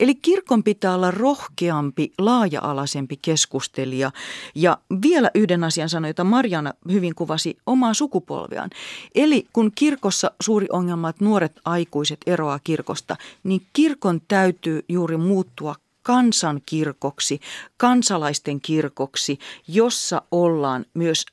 [0.00, 4.10] Eli kirkon pitää olla rohkeampi, laaja-alaisempi keskustelija
[4.54, 8.70] ja vielä yhden asian sanoi, jota Marjana hyvin kuvasi omaa sukupolveaan.
[9.14, 15.74] Eli kun kirkossa suuri ongelma, että nuoret aikuiset eroaa kirkosta, niin kirkon täytyy juuri muuttua
[16.08, 17.40] kansankirkoksi,
[17.76, 21.26] kansalaisten kirkoksi, jossa ollaan myös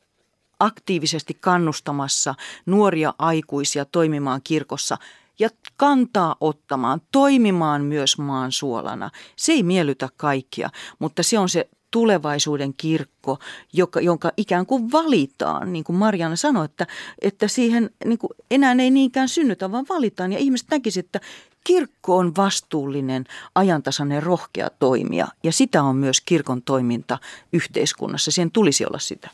[0.60, 2.36] aktiivisesti kannustamassa
[2.66, 4.98] nuoria aikuisia toimimaan kirkossa
[5.40, 9.10] ja kantaa ottamaan, toimimaan myös maan suolana.
[9.36, 13.40] Se ei miellytä kaikkia, mutta se on se tulevaisuuden kirkko,
[13.74, 16.88] joka, jonka ikään kuin valitaan, niin kuin Marianne sanoi, että,
[17.22, 20.34] että siihen niin kuin enää ei niinkään synnytä, vaan valitaan.
[20.34, 21.20] Ja ihmiset näkisivät, että
[21.65, 23.25] kirkko on vastuullinen,
[23.56, 27.17] ajantasainen, rohkea toimija ja sitä on myös kirkon toiminta
[27.54, 28.32] yhteiskunnassa.
[28.32, 29.30] Sen tulisi olla sitä.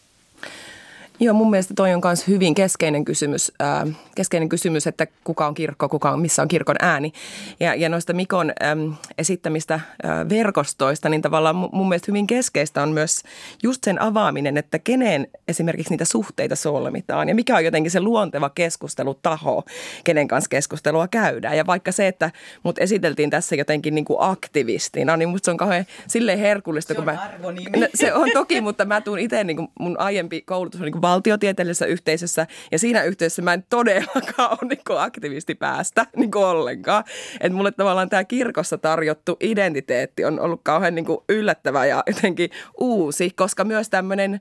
[1.24, 5.54] Joo, mun mielestä toi on myös hyvin keskeinen kysymys, äh, keskeinen kysymys, että kuka on
[5.54, 7.14] kirkko, kuka on, missä on kirkon ääni.
[7.60, 9.82] Ja, ja noista Mikon ähm, esittämistä äh,
[10.30, 13.24] verkostoista, niin tavallaan mun mielestä hyvin keskeistä on myös
[13.64, 18.50] just sen avaaminen, että keneen esimerkiksi niitä suhteita solmitaan ja mikä on jotenkin se luonteva
[18.50, 19.64] keskustelutaho,
[20.04, 21.58] kenen kanssa keskustelua käydään.
[21.58, 22.32] Ja vaikka se, että
[22.64, 26.94] mut esiteltiin tässä jotenkin niin kuin aktivistina, niin musta se on kauhean silleen herkullista.
[26.94, 27.80] Se on kun mä, arvonimi.
[27.80, 30.92] No, se on toki, mutta mä tuun itse, niin kuin mun aiempi koulutus on niin
[30.92, 37.04] kuin valtiotieteellisessä yhteisössä ja siinä yhteisössä mä en todellakaan ole niin aktivisti päästä niin ollenkaan.
[37.40, 43.30] Että mulle tavallaan tämä kirkossa tarjottu identiteetti on ollut kauhean niin yllättävä ja jotenkin uusi,
[43.30, 44.40] koska myös tämmöinen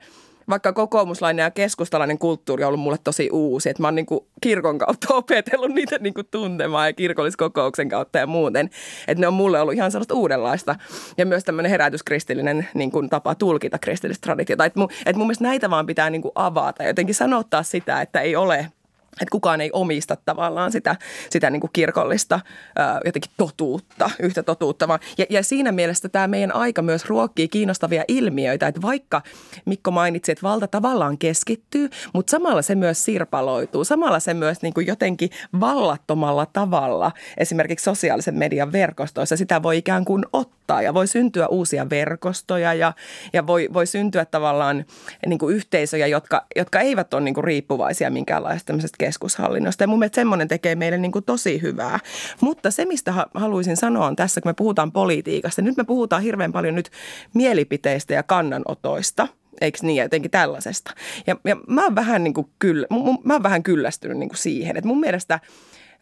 [0.48, 3.70] vaikka kokoomuslainen ja keskustalainen kulttuuri on ollut mulle tosi uusi.
[3.70, 8.18] Että mä oon niin kuin kirkon kautta opetellut niitä niin kuin tuntemaan ja kirkolliskokouksen kautta
[8.18, 8.70] ja muuten.
[9.08, 10.76] Että ne on mulle ollut ihan sellaista uudenlaista.
[11.18, 14.64] Ja myös tämmöinen herätyskristillinen niin kuin tapa tulkita kristillistä traditiota.
[14.64, 16.84] Että mun, että mun mielestä näitä vaan pitää niin kuin avata.
[16.84, 18.66] Jotenkin sanottaa sitä, että ei ole–
[19.12, 20.96] että kukaan ei omista tavallaan sitä,
[21.30, 22.40] sitä niin kuin kirkollista
[22.76, 24.88] ää, jotenkin totuutta, yhtä totuutta.
[24.88, 25.00] Vaan.
[25.18, 29.22] Ja, ja siinä mielessä tämä meidän aika myös ruokkii kiinnostavia ilmiöitä, että vaikka
[29.64, 33.84] Mikko mainitsi, että valta tavallaan keskittyy, mutta samalla se myös sirpaloituu.
[33.84, 40.04] Samalla se myös niin kuin jotenkin vallattomalla tavalla, esimerkiksi sosiaalisen median verkostoissa, sitä voi ikään
[40.04, 42.92] kuin ottaa ja voi syntyä uusia verkostoja ja,
[43.32, 44.84] ja voi, voi syntyä tavallaan
[45.26, 49.82] niin kuin yhteisöjä, jotka, jotka eivät ole niin kuin riippuvaisia minkäänlaista keskushallinnosta.
[49.82, 51.98] Ja mun mielestä semmoinen tekee meille niin kuin tosi hyvää.
[52.40, 55.62] Mutta se, mistä haluaisin sanoa on tässä, kun me puhutaan politiikasta.
[55.62, 56.90] Nyt me puhutaan hirveän paljon nyt
[57.34, 59.28] mielipiteistä ja kannanotoista
[59.60, 60.94] eikö niin, jotenkin tällaisesta.
[61.26, 62.86] Ja, ja mä oon vähän, niin kuin kyllä,
[63.24, 65.40] mä oon vähän kyllästynyt niin kuin siihen, että mun mielestä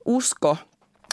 [0.04, 0.57] usko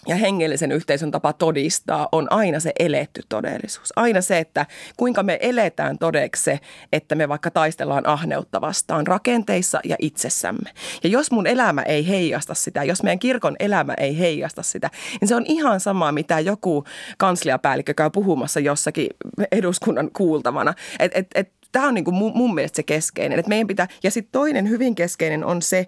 [0.07, 3.93] ja hengellisen yhteisön tapa todistaa on aina se eletty todellisuus.
[3.95, 4.65] Aina se, että
[4.97, 6.59] kuinka me eletään todeksi se,
[6.93, 10.69] että me vaikka taistellaan ahneutta vastaan rakenteissa ja itsessämme.
[11.03, 14.89] Ja jos mun elämä ei heijasta sitä, jos meidän kirkon elämä ei heijasta sitä,
[15.21, 16.83] niin se on ihan sama, mitä joku
[17.17, 19.07] kansliapäällikkö käy puhumassa jossakin
[19.51, 20.73] eduskunnan kuultavana.
[20.99, 23.39] Et, et, et tämä on niin kuin mun, mielestä se keskeinen.
[23.39, 25.87] Että meidän pitää, ja sitten toinen hyvin keskeinen on se,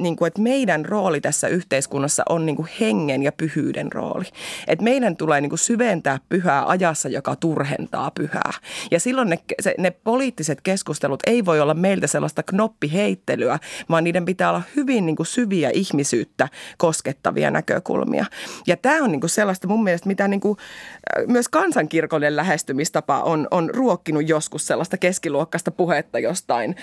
[0.00, 4.24] niin kuin, että meidän rooli tässä yhteiskunnassa on niin kuin hengen ja pyhyyden rooli.
[4.66, 8.52] Että meidän tulee niin kuin syventää pyhää ajassa, joka turhentaa pyhää.
[8.90, 13.58] Ja silloin ne, se, ne poliittiset keskustelut ei voi olla meiltä sellaista knoppiheittelyä,
[13.90, 18.24] vaan niiden pitää olla hyvin niin kuin syviä ihmisyyttä koskettavia näkökulmia.
[18.66, 20.58] Ja tämä on niin kuin sellaista mun mielestä, mitä niin kuin,
[21.26, 26.76] myös kansankirkollinen lähestymistapa on, on ruokkinut joskus sellaista sellaista keskiluokkaista puhetta jostain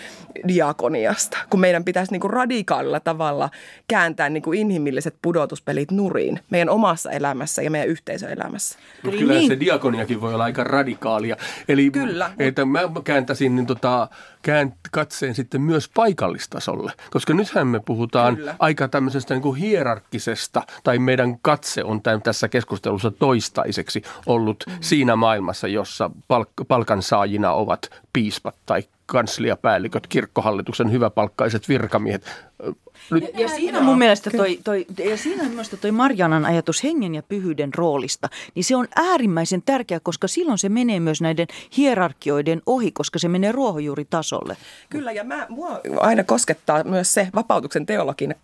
[0.48, 3.50] diakoniasta, kun meidän pitäisi niin kuin radikaalilla tavalla
[3.88, 8.80] kääntää niin kuin inhimilliset pudotuspelit nuriin meidän omassa elämässä ja meidän yhteisöelämässä.
[9.04, 9.48] No, kyllä niin.
[9.48, 11.38] se diakoniakin voi olla aika radikaalia.
[11.68, 12.32] Eli kyllä.
[12.40, 14.08] Että mä kääntäisin niin tota,
[14.42, 18.56] käänt, katseen sitten myös paikallistasolle, koska nythän me puhutaan kyllä.
[18.60, 24.74] aika tämmöisestä niin kuin hierarkkisesta, tai meidän katse on tämän, tässä keskustelussa toistaiseksi ollut mm.
[24.82, 32.26] siinä maailmassa, jossa palk- palkansaajina ovat piispat tai kansliapäälliköt, kirkkohallituksen hyväpalkkaiset virkamiehet.
[33.12, 37.16] Nyt, ja, ja siinä mun mielestä toi, toi, ja siinä mielestä toi Marjanan ajatus hengen
[37.16, 42.62] ja pyhyyden roolista, niin se on äärimmäisen tärkeä, koska silloin se menee myös näiden hierarkioiden
[42.66, 44.58] ohi, koska se menee ruohonjuuritasolle.
[44.90, 48.36] Kyllä, ja mä, mua aina koskettaa myös se, vapautuksen teologiin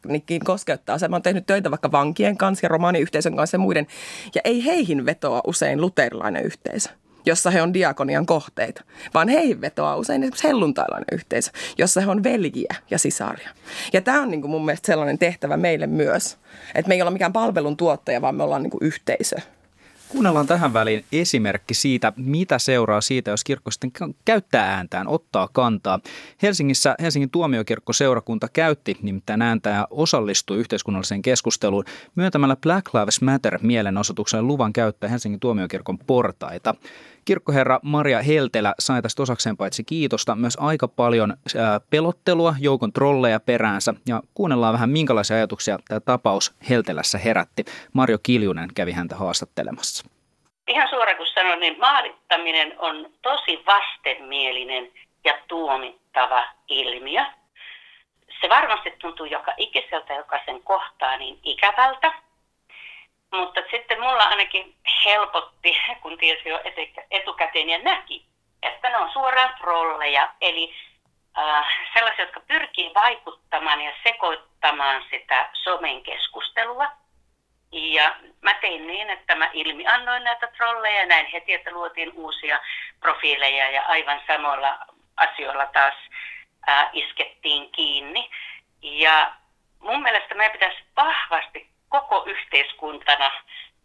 [0.43, 1.07] koskettaa se.
[1.07, 3.87] Mä oon tehnyt töitä vaikka vankien kanssa ja romaaniyhteisön kanssa ja muiden,
[4.35, 6.89] ja ei heihin vetoa usein luterilainen yhteisö
[7.27, 12.23] jossa he on diakonian kohteita, vaan heihin vetoaa usein esimerkiksi helluntailainen yhteisö, jossa he on
[12.23, 13.49] veljiä ja sisaria.
[13.93, 16.37] Ja tämä on niin kuin mun mielestä sellainen tehtävä meille myös,
[16.75, 19.35] että me ei olla mikään palvelun tuottaja, vaan me ollaan niin kuin yhteisö
[20.09, 23.91] Kuunnellaan tähän väliin esimerkki siitä, mitä seuraa siitä, jos kirkko sitten
[24.25, 25.99] käyttää ääntään, ottaa kantaa.
[26.41, 31.85] Helsingissä Helsingin tuomiokirkkoseurakunta käytti nimittäin ääntää ja osallistui yhteiskunnalliseen keskusteluun
[32.15, 36.75] myöntämällä Black Lives Matter mielenosoituksen luvan käyttää Helsingin tuomiokirkon portaita.
[37.27, 41.33] Kirkkoherra Maria Heltelä sai tästä osakseen paitsi kiitosta, myös aika paljon
[41.89, 47.65] pelottelua, joukon trolleja peräänsä ja kuunnellaan vähän minkälaisia ajatuksia tämä tapaus Heltelässä herätti.
[47.93, 50.09] Mario Kiljunen kävi häntä haastattelemassa.
[50.67, 54.91] Ihan suoraan kun sanon, niin maalittaminen on tosi vastenmielinen
[55.23, 57.25] ja tuomittava ilmiö.
[58.41, 62.13] Se varmasti tuntuu joka ikiseltä, joka sen kohtaa niin ikävältä–
[63.31, 66.59] mutta sitten mulla ainakin helpotti, kun tiesi jo
[67.11, 68.25] etukäteen ja näki,
[68.63, 70.73] että ne on suoraan trolleja, eli
[71.37, 76.87] äh, sellaisia, jotka pyrkii vaikuttamaan ja sekoittamaan sitä somen keskustelua.
[77.71, 82.59] Ja mä tein niin, että mä ilmi annoin näitä trolleja, näin heti, että luotiin uusia
[82.99, 84.79] profiileja ja aivan samoilla
[85.17, 85.93] asioilla taas
[86.69, 88.29] äh, iskettiin kiinni.
[88.81, 89.31] Ja
[89.79, 91.56] mun mielestä meidän pitäisi vahvasti
[92.07, 93.31] koko yhteiskuntana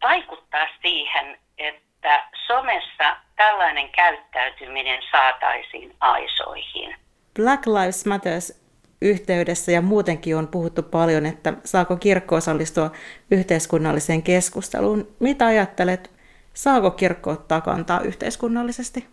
[0.03, 6.97] vaikuttaa siihen, että somessa tällainen käyttäytyminen saataisiin aisoihin.
[7.37, 8.63] Black Lives Matters
[9.03, 12.91] yhteydessä ja muutenkin on puhuttu paljon, että saako kirkko osallistua
[13.31, 15.17] yhteiskunnalliseen keskusteluun.
[15.21, 16.11] Mitä ajattelet,
[16.55, 19.09] saako kirkko ottaa kantaa yhteiskunnallisesti?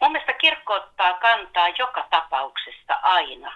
[0.00, 3.52] Mun mielestä kirkko ottaa kantaa joka tapauksessa aina.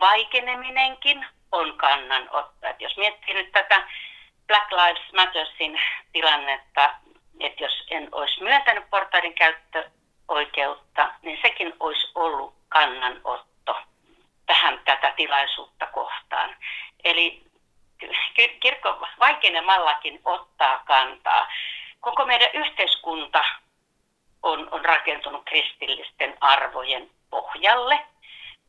[0.00, 2.66] Vaikeneminenkin on kannanotto.
[2.66, 3.82] Et jos miettii nyt tätä
[4.46, 5.80] Black Lives Mattersin
[6.12, 6.94] tilannetta,
[7.40, 13.76] että jos en olisi myöntänyt portaiden käyttöoikeutta, niin sekin olisi ollut kannanotto
[14.46, 16.56] tähän tätä tilaisuutta kohtaan.
[17.04, 17.42] Eli
[18.60, 21.48] kirkko vaikenemmallakin ottaa kantaa.
[22.00, 23.44] Koko meidän yhteiskunta
[24.42, 28.06] on, on rakentunut kristillisten arvojen pohjalle.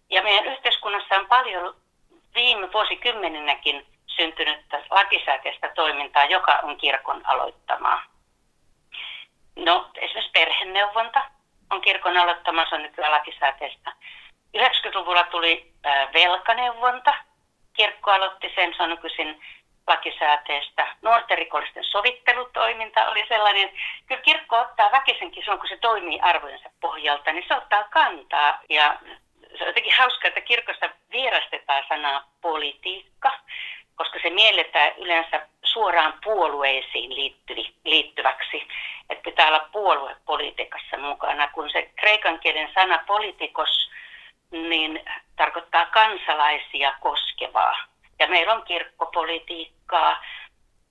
[0.10, 1.76] Ja meidän yhteiskunnassa on paljon
[2.36, 8.04] viime vuosikymmeninäkin syntynyttä lakisääteistä toimintaa, joka on kirkon aloittamaa.
[9.56, 11.21] No, esimerkiksi perheneuvonta
[11.71, 13.93] on kirkon aloittama, se on nykyään lakisääteistä.
[14.58, 15.71] 90-luvulla tuli
[16.13, 17.13] velkaneuvonta,
[17.74, 19.41] kirkko aloitti sen, se on nykyisin
[19.88, 20.88] lakisääteistä.
[21.02, 23.69] Nuorten rikollisten sovittelutoiminta oli sellainen,
[24.06, 28.98] kyllä kirkko ottaa väkisenkin silloin, kun se toimii arvojensa pohjalta, niin se ottaa kantaa ja
[29.58, 33.32] se on jotenkin hauskaa, että kirkossa vierastetaan sanaa politiikka,
[33.96, 38.68] koska se mielletään yleensä suoraan puolueisiin liittyvi, liittyväksi.
[39.10, 43.91] Että pitää olla puoluepolitiikassa mukana, kun se kreikan kielen sana politikos
[44.52, 45.04] niin
[45.36, 47.76] tarkoittaa kansalaisia koskevaa.
[48.20, 50.24] Ja meillä on kirkkopolitiikkaa,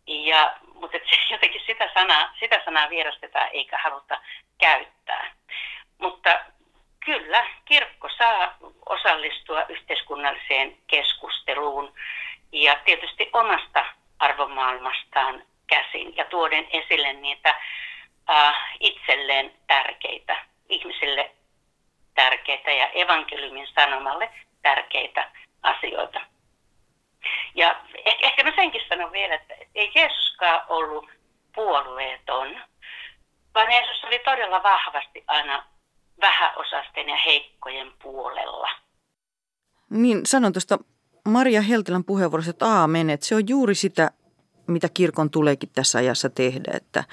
[0.07, 4.21] ja, mutta se, jotenkin sitä sanaa, sitä sanaa vierastetaan eikä haluta
[4.59, 5.35] käyttää.
[5.99, 6.41] Mutta
[7.05, 11.95] kyllä kirkko saa osallistua yhteiskunnalliseen keskusteluun
[12.53, 13.85] ja tietysti omasta
[14.19, 17.55] arvomaailmastaan käsin ja tuoden esille niitä
[18.31, 20.37] äh, itselleen tärkeitä,
[20.69, 21.31] ihmisille
[22.15, 24.31] tärkeitä ja evankeliumin sanomalle
[24.63, 25.31] tärkeitä
[25.63, 26.21] asioita.
[27.55, 31.11] Ja ehkä, ehkä mä senkin sanon vielä, että ei Jeesuskaan ollut
[31.55, 32.63] puolueeton,
[33.55, 35.65] vaan Jeesus oli todella vahvasti aina
[36.21, 38.69] vähäosasten ja heikkojen puolella.
[39.91, 40.79] Niin, sanon tuosta
[41.29, 44.11] Maria Heltelän puheenvuorossa, että aamen, että se on juuri sitä,
[44.67, 46.73] mitä kirkon tuleekin tässä ajassa tehdä.
[46.75, 47.05] Että,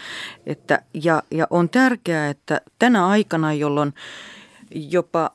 [0.45, 3.93] että, ja, ja on tärkeää, että tänä aikana, jolloin
[4.71, 5.31] jopa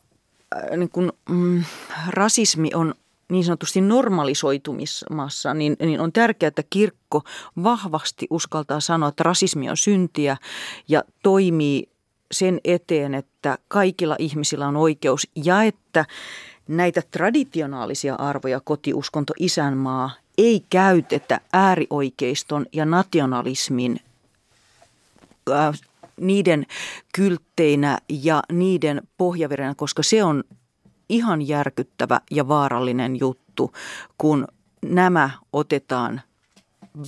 [0.56, 1.64] äh, niin kun, mm,
[2.08, 2.94] rasismi on
[3.30, 7.22] niin sanotusti normalisoitumassa, niin, niin on tärkeää, että kirkko
[7.62, 10.36] vahvasti uskaltaa sanoa, että rasismi on syntiä
[10.88, 11.88] ja toimii
[12.32, 16.04] sen eteen, että kaikilla ihmisillä on oikeus ja että
[16.68, 24.00] näitä traditionaalisia arvoja, kotiuskonto, isänmaa, ei käytetä äärioikeiston ja nationalismin
[25.50, 25.80] äh,
[26.20, 26.66] niiden
[27.14, 30.44] kyltteinä ja niiden pohjaverenä, koska se on
[31.08, 33.72] ihan järkyttävä ja vaarallinen juttu,
[34.18, 34.48] kun
[34.82, 36.20] nämä otetaan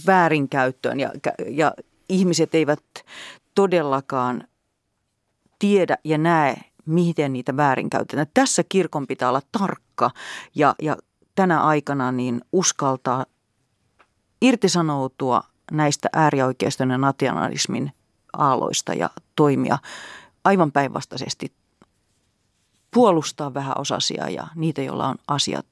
[0.07, 1.13] väärinkäyttöön ja,
[1.49, 1.75] ja
[2.09, 2.83] ihmiset eivät
[3.55, 4.45] todellakaan
[5.59, 8.27] tiedä ja näe, miten niitä väärinkäytetään.
[8.35, 10.11] Tässä kirkon pitää olla tarkka
[10.55, 10.97] ja, ja
[11.35, 13.27] tänä aikana niin uskaltaa
[14.43, 15.43] irtisanoutua
[15.73, 17.93] näistä äärioikeiston ja nationalismin
[18.33, 19.79] aaloista ja toimia
[20.45, 21.53] aivan päinvastaisesti
[22.95, 25.67] puolustaa vähän osasia ja niitä, joilla on asiat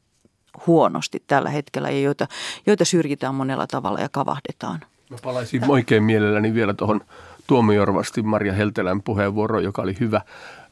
[0.66, 2.26] huonosti tällä hetkellä ja joita,
[2.66, 4.80] joita syrjitään monella tavalla ja kavahdetaan.
[5.10, 7.00] Mä palaisin oikein mielelläni vielä tuohon
[7.46, 10.20] tuomiorvasti Maria Heltelän puheenvuoroon, joka oli hyvä.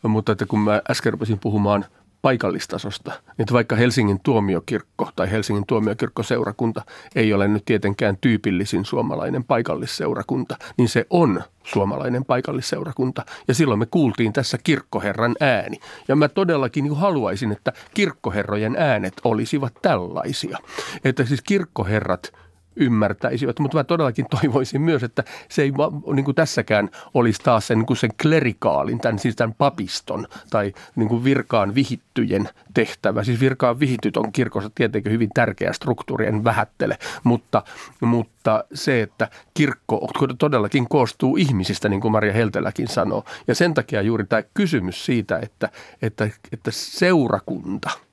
[0.02, 1.84] Mutta että kun mä äsken rupesin puhumaan
[2.24, 3.12] paikallistasosta.
[3.38, 6.82] Että vaikka Helsingin tuomiokirkko tai Helsingin tuomiokirkkoseurakunta
[7.14, 13.24] ei ole nyt tietenkään tyypillisin suomalainen paikallisseurakunta, niin se on suomalainen paikallisseurakunta.
[13.48, 15.76] Ja silloin me kuultiin tässä kirkkoherran ääni.
[16.08, 20.58] Ja mä todellakin niin haluaisin, että kirkkoherrojen äänet olisivat tällaisia.
[21.04, 22.32] Että siis kirkkoherrat–
[22.76, 23.58] ymmärtäisivät.
[23.58, 25.72] Mutta mä todellakin toivoisin myös, että se ei
[26.14, 30.72] niin kuin tässäkään olisi taas sen, niin kuin sen klerikaalin, tämän, siis tämän papiston tai
[30.96, 33.24] niin kuin virkaan vihittyjen tehtävä.
[33.24, 37.62] Siis virkaan vihityt on kirkossa tietenkin hyvin tärkeä struktuuri, en vähättele, mutta,
[38.00, 40.08] mutta se, että kirkko
[40.38, 43.24] todellakin koostuu ihmisistä, niin kuin Maria Helteläkin sanoo.
[43.46, 45.68] Ja sen takia juuri tämä kysymys siitä, että,
[46.02, 47.90] että, että seurakunta–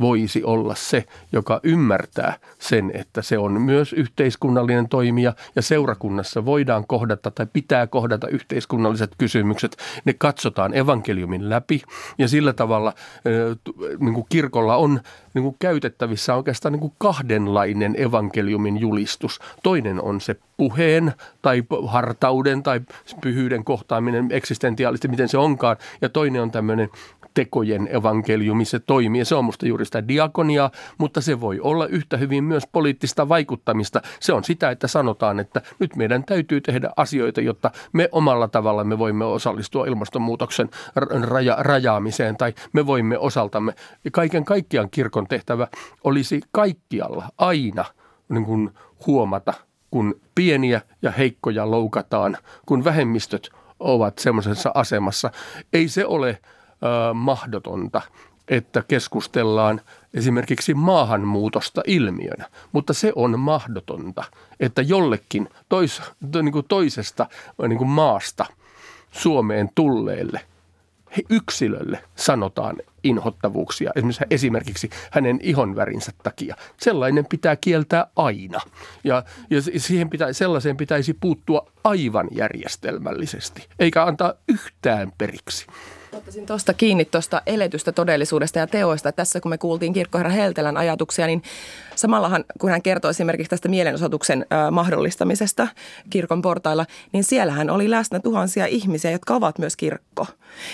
[0.00, 6.86] voisi olla se, joka ymmärtää sen, että se on myös yhteiskunnallinen toimija ja seurakunnassa voidaan
[6.86, 9.76] kohdata tai pitää kohdata yhteiskunnalliset kysymykset.
[10.04, 11.82] Ne katsotaan evankeliumin läpi
[12.18, 12.92] ja sillä tavalla
[14.00, 15.00] niin kuin kirkolla on
[15.34, 19.38] niin kuin käytettävissä oikeastaan niin kuin kahdenlainen evankeliumin julistus.
[19.62, 22.80] Toinen on se puheen tai hartauden tai
[23.20, 25.76] pyhyyden kohtaaminen eksistentiaalisesti, miten se onkaan.
[26.02, 26.88] Ja toinen on tämmöinen
[27.34, 29.24] tekojen evankeliumi, se toimii.
[29.24, 34.02] Se on musta juuri sitä diakoniaa, mutta se voi olla yhtä hyvin myös poliittista vaikuttamista.
[34.20, 38.84] Se on sitä, että sanotaan, että nyt meidän täytyy tehdä asioita, jotta me omalla tavalla
[38.84, 40.70] me voimme osallistua ilmastonmuutoksen
[41.22, 43.74] raja, rajaamiseen tai me voimme osaltamme.
[44.04, 45.68] Ja kaiken kaikkiaan kirkon tehtävä
[46.04, 47.84] olisi kaikkialla aina
[48.28, 48.70] niin kuin
[49.06, 49.54] huomata,
[49.90, 55.30] kun pieniä ja heikkoja loukataan, kun vähemmistöt ovat semmoisessa asemassa.
[55.72, 56.38] Ei se ole
[57.14, 58.02] mahdotonta,
[58.48, 59.80] että keskustellaan
[60.14, 64.24] esimerkiksi maahanmuutosta ilmiönä, mutta se on mahdotonta,
[64.60, 66.02] että jollekin tois,
[66.42, 67.26] niin kuin toisesta
[67.68, 68.46] niin kuin maasta
[69.10, 70.40] Suomeen tulleelle
[71.30, 76.56] yksilölle sanotaan inhottavuuksia, esimerkiksi, esimerkiksi hänen ihonvärinsä takia.
[76.76, 78.60] Sellainen pitää kieltää aina
[79.04, 85.66] ja, ja siihen pitä, sellaiseen pitäisi puuttua aivan järjestelmällisesti, eikä antaa yhtään periksi.
[86.12, 89.12] Ottaisin tuosta kiinni tuosta eletystä todellisuudesta ja teoista.
[89.12, 91.42] Tässä kun me kuultiin kirkkoherra Heltelän ajatuksia, niin
[91.96, 95.68] samallahan kun hän kertoi esimerkiksi tästä mielenosoituksen mahdollistamisesta
[96.10, 100.26] kirkon portailla, niin siellähän oli läsnä tuhansia ihmisiä, jotka ovat myös kirkko.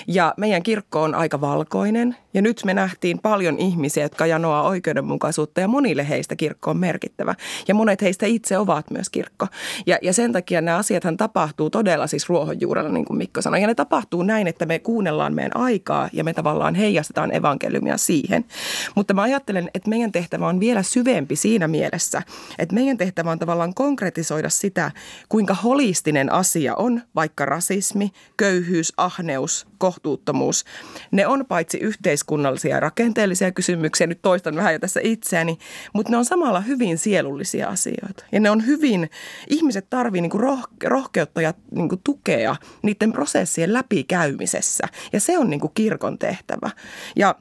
[0.07, 5.61] Ja meidän kirkko on aika valkoinen ja nyt me nähtiin paljon ihmisiä, jotka janoaa oikeudenmukaisuutta
[5.61, 7.35] ja monille heistä kirkko on merkittävä.
[7.69, 9.47] Ja monet heistä itse ovat myös kirkko.
[9.87, 13.61] Ja, ja sen takia nämä asiathan tapahtuu todella siis ruohonjuurella, niin kuin Mikko sanoi.
[13.61, 18.45] Ja ne tapahtuu näin, että me kuunnellaan meidän aikaa ja me tavallaan heijastetaan evankeliumia siihen.
[18.95, 22.23] Mutta mä ajattelen, että meidän tehtävä on vielä syvempi siinä mielessä,
[22.59, 24.91] että meidän tehtävä on tavallaan konkretisoida sitä,
[25.29, 30.65] kuinka holistinen asia on vaikka rasismi, köyhyys, ahneus, kohtuuttomuus.
[31.11, 35.59] Ne on paitsi yhteiskunnallisia ja rakenteellisia kysymyksiä, nyt toistan vähän jo tässä itseäni,
[35.93, 38.25] mutta ne on samalla hyvin sielullisia asioita.
[38.33, 39.11] Ja ne on hyvin,
[39.49, 40.33] ihmiset tarvii niin
[40.85, 44.89] rohkeutta ja niin tukea niiden prosessien läpikäymisessä.
[45.17, 46.71] Ja se on niin kuin kirkon tehtävä.
[47.17, 47.35] Ja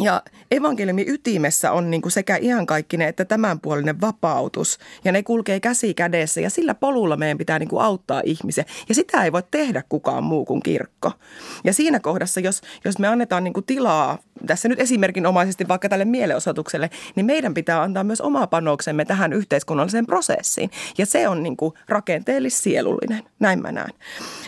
[0.00, 4.78] ja evankeliumin ytimessä on niin kuin sekä iankaikkinen että tämänpuolinen vapautus.
[5.04, 8.64] Ja ne kulkee käsi kädessä ja sillä polulla meidän pitää niin kuin auttaa ihmisiä.
[8.88, 11.12] Ja sitä ei voi tehdä kukaan muu kuin kirkko.
[11.64, 16.04] Ja siinä kohdassa, jos, jos me annetaan niin kuin tilaa, tässä nyt esimerkinomaisesti vaikka tälle
[16.04, 20.70] mielenosoitukselle, niin meidän pitää antaa myös oma panoksemme tähän yhteiskunnalliseen prosessiin.
[20.98, 21.56] Ja se on niin
[21.88, 23.92] rakenteellis-sielullinen, näin mä näen.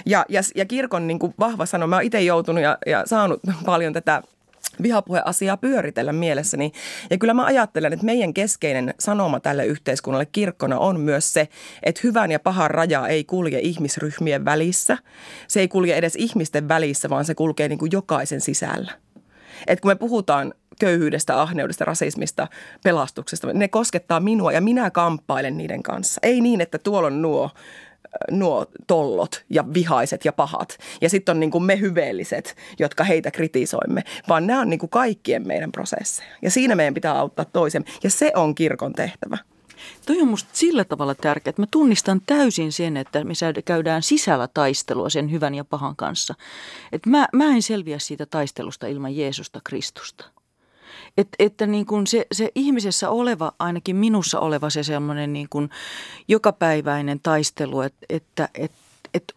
[0.06, 3.40] Ja, ja, ja kirkon niin kuin vahva sano, mä oon itse joutunut ja, ja saanut
[3.64, 4.22] paljon tätä
[4.82, 6.72] vihapuheasiaa pyöritellä mielessäni.
[7.10, 11.48] Ja kyllä mä ajattelen, että meidän keskeinen sanoma tälle yhteiskunnalle kirkkona on myös se,
[11.82, 14.98] että hyvän ja pahan raja ei kulje ihmisryhmien välissä.
[15.48, 18.92] Se ei kulje edes ihmisten välissä, vaan se kulkee niin kuin jokaisen sisällä.
[19.66, 22.48] Et kun me puhutaan köyhyydestä, ahneudesta, rasismista,
[22.84, 26.20] pelastuksesta, ne koskettaa minua ja minä kamppailen niiden kanssa.
[26.22, 27.50] Ei niin, että tuolla on nuo
[28.30, 30.78] nuo tollot ja vihaiset ja pahat.
[31.00, 34.90] Ja sitten on niin kuin me hyveelliset, jotka heitä kritisoimme, vaan nämä on niin kuin
[34.90, 36.28] kaikkien meidän prosesseja.
[36.42, 37.84] Ja siinä meidän pitää auttaa toisen.
[38.02, 39.38] Ja se on kirkon tehtävä.
[40.06, 43.32] Toi on musta sillä tavalla tärkeää, että mä tunnistan täysin sen, että me
[43.64, 46.34] käydään sisällä taistelua sen hyvän ja pahan kanssa.
[46.92, 50.35] Että mä, mä en selviä siitä taistelusta ilman Jeesusta Kristusta.
[51.16, 55.70] Et, että niin kuin se, se ihmisessä oleva, ainakin minussa oleva se semmoinen niin kuin
[56.28, 58.78] jokapäiväinen taistelu, että, että, että,
[59.14, 59.34] että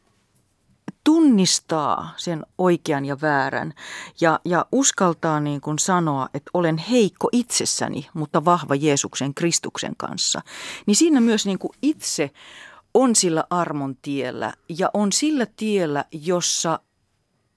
[1.03, 3.73] tunnistaa sen oikean ja väärän
[4.21, 10.41] ja, ja uskaltaa niin kuin sanoa, että olen heikko itsessäni, mutta vahva Jeesuksen Kristuksen kanssa.
[10.85, 12.31] Niin siinä myös niin kuin itse
[12.93, 16.79] on sillä armon tiellä ja on sillä tiellä, jossa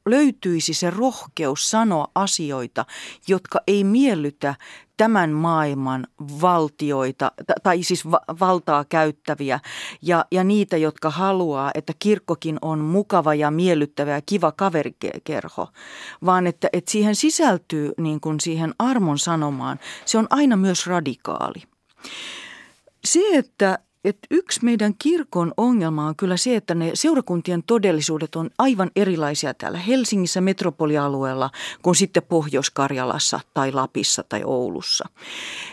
[0.06, 2.84] löytyisi se rohkeus sanoa asioita,
[3.28, 4.54] jotka ei miellytä
[4.96, 6.06] tämän maailman
[6.40, 9.60] valtioita, tai siis va- valtaa käyttäviä,
[10.02, 15.68] ja, ja niitä, jotka haluaa, että kirkkokin on mukava ja miellyttävä ja kiva kaverikerho,
[16.24, 21.62] vaan että, että siihen sisältyy niin kuin siihen armon sanomaan, se on aina myös radikaali.
[23.04, 28.50] Se, että että yksi meidän kirkon ongelma on kyllä se, että ne seurakuntien todellisuudet on
[28.58, 31.50] aivan erilaisia täällä Helsingissä metropolialueella
[31.82, 35.08] kuin sitten Pohjois-Karjalassa tai Lapissa tai Oulussa.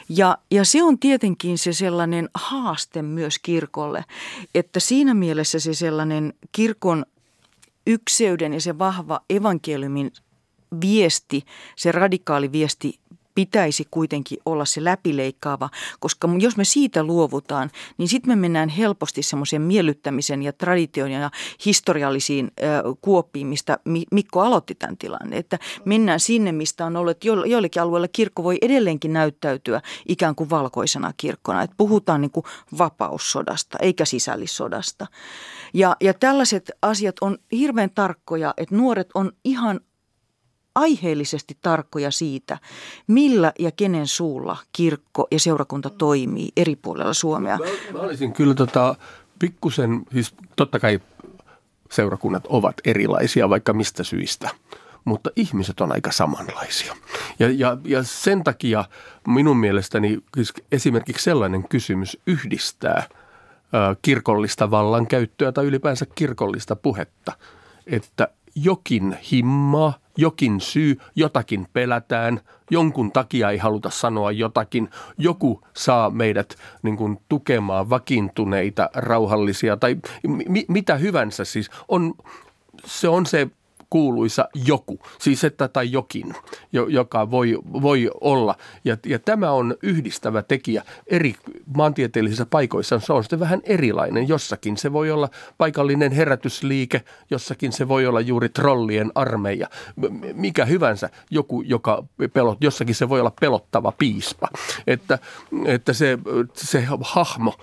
[0.10, 4.06] Ja, ja se on tietenkin se sellainen haaste myös kirkolle,
[4.56, 7.06] että siinä mielessä se sellainen kirkon
[7.88, 10.12] ykseyden ja se vahva evankeliumin
[10.82, 13.00] viesti, se radikaali viesti
[13.40, 15.70] pitäisi kuitenkin olla se läpileikkaava,
[16.00, 21.32] koska jos me siitä luovutaan, niin sitten me mennään helposti semmoisen miellyttämisen ja tradition ja
[21.66, 22.52] historiallisiin
[23.02, 23.80] kuoppiin, mistä
[24.12, 25.38] Mikko aloitti tämän tilanne.
[25.38, 30.50] Että mennään sinne, mistä on ollut, että joillekin alueilla kirkko voi edelleenkin näyttäytyä ikään kuin
[30.50, 31.64] valkoisena kirkkona.
[31.64, 32.46] Että puhutaan niin kuin
[32.78, 35.08] vapaussodasta eikä sisällissodasta.
[35.74, 39.80] Ja, ja tällaiset asiat on hirveän tarkkoja, että nuoret on ihan
[40.80, 42.58] aiheellisesti tarkkoja siitä,
[43.08, 47.58] millä ja kenen suulla kirkko ja seurakunta toimii eri puolilla Suomea.
[47.58, 48.96] Mä, mä olisin kyllä tota,
[49.40, 51.00] pikkusen, siis totta kai
[51.92, 54.50] seurakunnat ovat erilaisia vaikka mistä syistä,
[55.06, 56.96] mutta ihmiset on aika samanlaisia.
[57.40, 58.86] Ja, ja, ja sen takia
[59.28, 63.04] minun mielestäni siis esimerkiksi sellainen kysymys yhdistää–
[64.02, 67.34] kirkollista vallankäyttöä tai ylipäänsä kirkollista puhetta,
[67.88, 72.40] että jokin himmaa, jokin syy, jotakin pelätään,
[72.72, 79.96] jonkun takia ei haluta sanoa jotakin, joku saa meidät niin kuin, tukemaan vakiintuneita, rauhallisia tai
[80.28, 81.70] mi- mitä hyvänsä siis.
[81.88, 82.14] On,
[82.86, 83.48] se on se
[83.90, 86.36] kuuluisa joku, siis että tai jokin,
[86.88, 88.56] joka voi, voi olla.
[88.86, 91.36] Ja, ja tämä on yhdistävä tekijä eri
[91.78, 93.00] maantieteellisissä paikoissa.
[93.00, 94.28] Se on sitten vähän erilainen.
[94.28, 99.68] Jossakin se voi olla paikallinen herätysliike, jossakin se voi olla juuri trollien armeija.
[100.34, 104.48] Mikä hyvänsä joku, joka pelot, jossakin se voi olla pelottava piispa.
[104.88, 105.20] Että,
[105.66, 106.18] että se,
[106.54, 107.54] se hahmo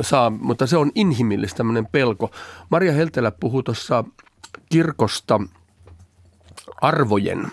[0.00, 2.30] saa, mutta se on inhimillistä tämmöinen pelko.
[2.70, 4.04] Maria Heltelä puhui tuossa
[4.70, 5.40] kirkosta–
[6.80, 7.52] arvojen,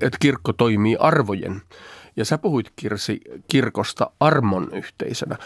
[0.00, 1.62] että kirkko toimii arvojen.
[2.16, 5.36] Ja sä puhuit Kirsi kirkosta armon yhteisönä.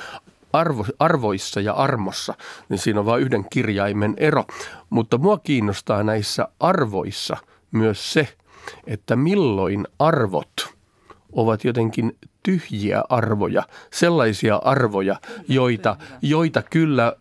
[0.53, 2.35] Arvo, arvoissa ja armossa,
[2.69, 4.45] niin siinä on vain yhden kirjaimen ero.
[4.91, 7.37] Mutta mua kiinnostaa näissä arvoissa
[7.71, 8.29] myös se,
[8.87, 10.75] että milloin arvot
[11.33, 13.63] ovat jotenkin tyhjiä arvoja,
[13.93, 15.17] sellaisia arvoja,
[15.49, 17.13] joita, joita kyllä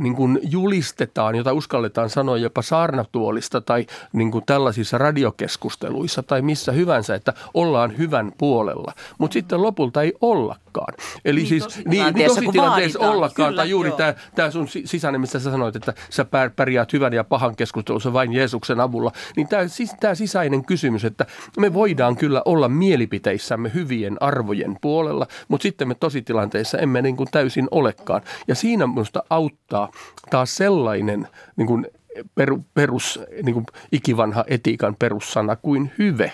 [0.00, 6.72] niin kuin julistetaan, jota uskalletaan sanoa jopa saarnatuolista tai niin kuin tällaisissa radiokeskusteluissa tai missä
[6.72, 8.92] hyvänsä, että ollaan hyvän puolella.
[9.18, 10.94] Mutta sitten lopulta ei ollakaan.
[11.24, 13.48] Eli niin, siis niin, niin tositilanteessa ollakaan.
[13.48, 17.24] Kyllä, tai juuri tämä, tämä sun sisäinen, mistä sä sanoit, että sä pärjäät hyvän ja
[17.24, 19.12] pahan keskustelussa vain Jeesuksen avulla.
[19.36, 19.62] Niin tämä,
[20.00, 21.26] tämä sisäinen kysymys, että
[21.58, 27.16] me voidaan kyllä olla mielipiteissämme hyvien arvojen arvojen puolella, mutta sitten me tositilanteissa emme niin
[27.16, 28.22] kuin täysin olekaan.
[28.48, 29.90] Ja siinä minusta auttaa
[30.30, 31.86] taas sellainen niin kuin
[32.34, 36.32] peru, perus, niin kuin ikivanha etiikan perussana kuin hyve.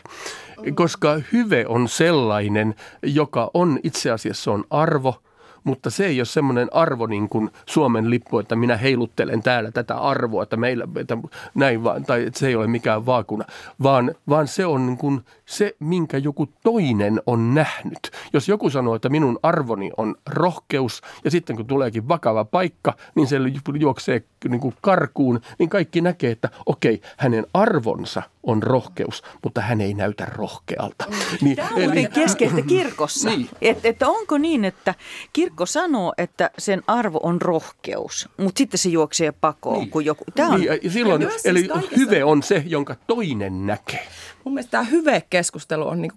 [0.74, 5.14] Koska hyve on sellainen, joka on itse asiassa on arvo–
[5.64, 9.96] mutta se ei ole semmoinen arvo niin kuin Suomen lippu, että minä heiluttelen täällä tätä
[9.98, 11.18] arvoa, että meillä että
[11.54, 13.44] näin vaan, tai että se ei ole mikään vaakuna,
[13.82, 18.10] vaan, vaan se on niin kuin se, minkä joku toinen on nähnyt.
[18.32, 23.26] Jos joku sanoo, että minun arvoni on rohkeus, ja sitten kun tuleekin vakava paikka, niin
[23.26, 23.36] se
[23.78, 29.80] juoksee niin kuin karkuun, niin kaikki näkee, että okei, hänen arvonsa on rohkeus, mutta hän
[29.80, 31.04] ei näytä rohkealta.
[31.08, 31.16] Mm.
[31.40, 32.08] Niin, Tämä on eli...
[32.14, 33.28] keskeistä kirkossa.
[33.28, 33.48] niin.
[33.60, 34.94] että, että onko niin, että
[35.32, 39.90] kirkko sanoo, että sen arvo on rohkeus, mutta sitten se juoksee pakoon, niin.
[39.90, 40.24] kun joku...
[40.34, 40.60] Tämä on...
[40.60, 41.96] niin, ja silloin, ja eli siis kaikessa...
[41.96, 44.08] hyve on se, jonka toinen näkee.
[44.44, 46.12] Mun mielestä tämä hyve-keskustelu on niin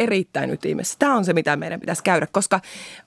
[0.00, 0.96] erittäin ytimessä.
[0.98, 2.60] Tämä on se, mitä meidän pitäisi käydä, koska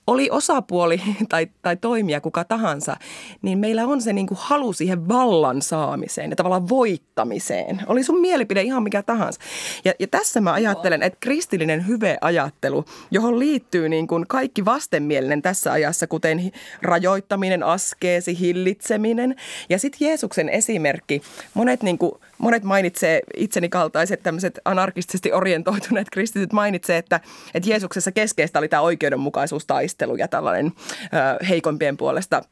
[0.06, 2.96] oli osapuoli tai, tai toimija kuka tahansa,
[3.42, 7.82] niin meillä on se niin kuin halu siihen vallan saamiseen ja tavallaan voittamiseen.
[7.86, 9.40] Oli sun mielipide ihan mikä tahansa.
[9.84, 15.72] Ja, ja tässä mä ajattelen, että kristillinen hyveajattelu, johon liittyy niin kuin kaikki vastenmielinen tässä
[15.72, 19.36] ajassa, kuten rajoittaminen, askeesi, hillitseminen.
[19.68, 21.22] Ja sitten Jeesuksen esimerkki.
[21.54, 27.20] Monet, niin kuin, monet mainitsee itseni kaltaiset tämmöiset anarkistisesti orientoituneet kristityt mainitsee, että,
[27.54, 30.72] että Jeesuksessa keskeistä oli tämä oikeudenmukaisuustaistelu ja tällainen
[31.04, 32.42] ö, heikompien puolesta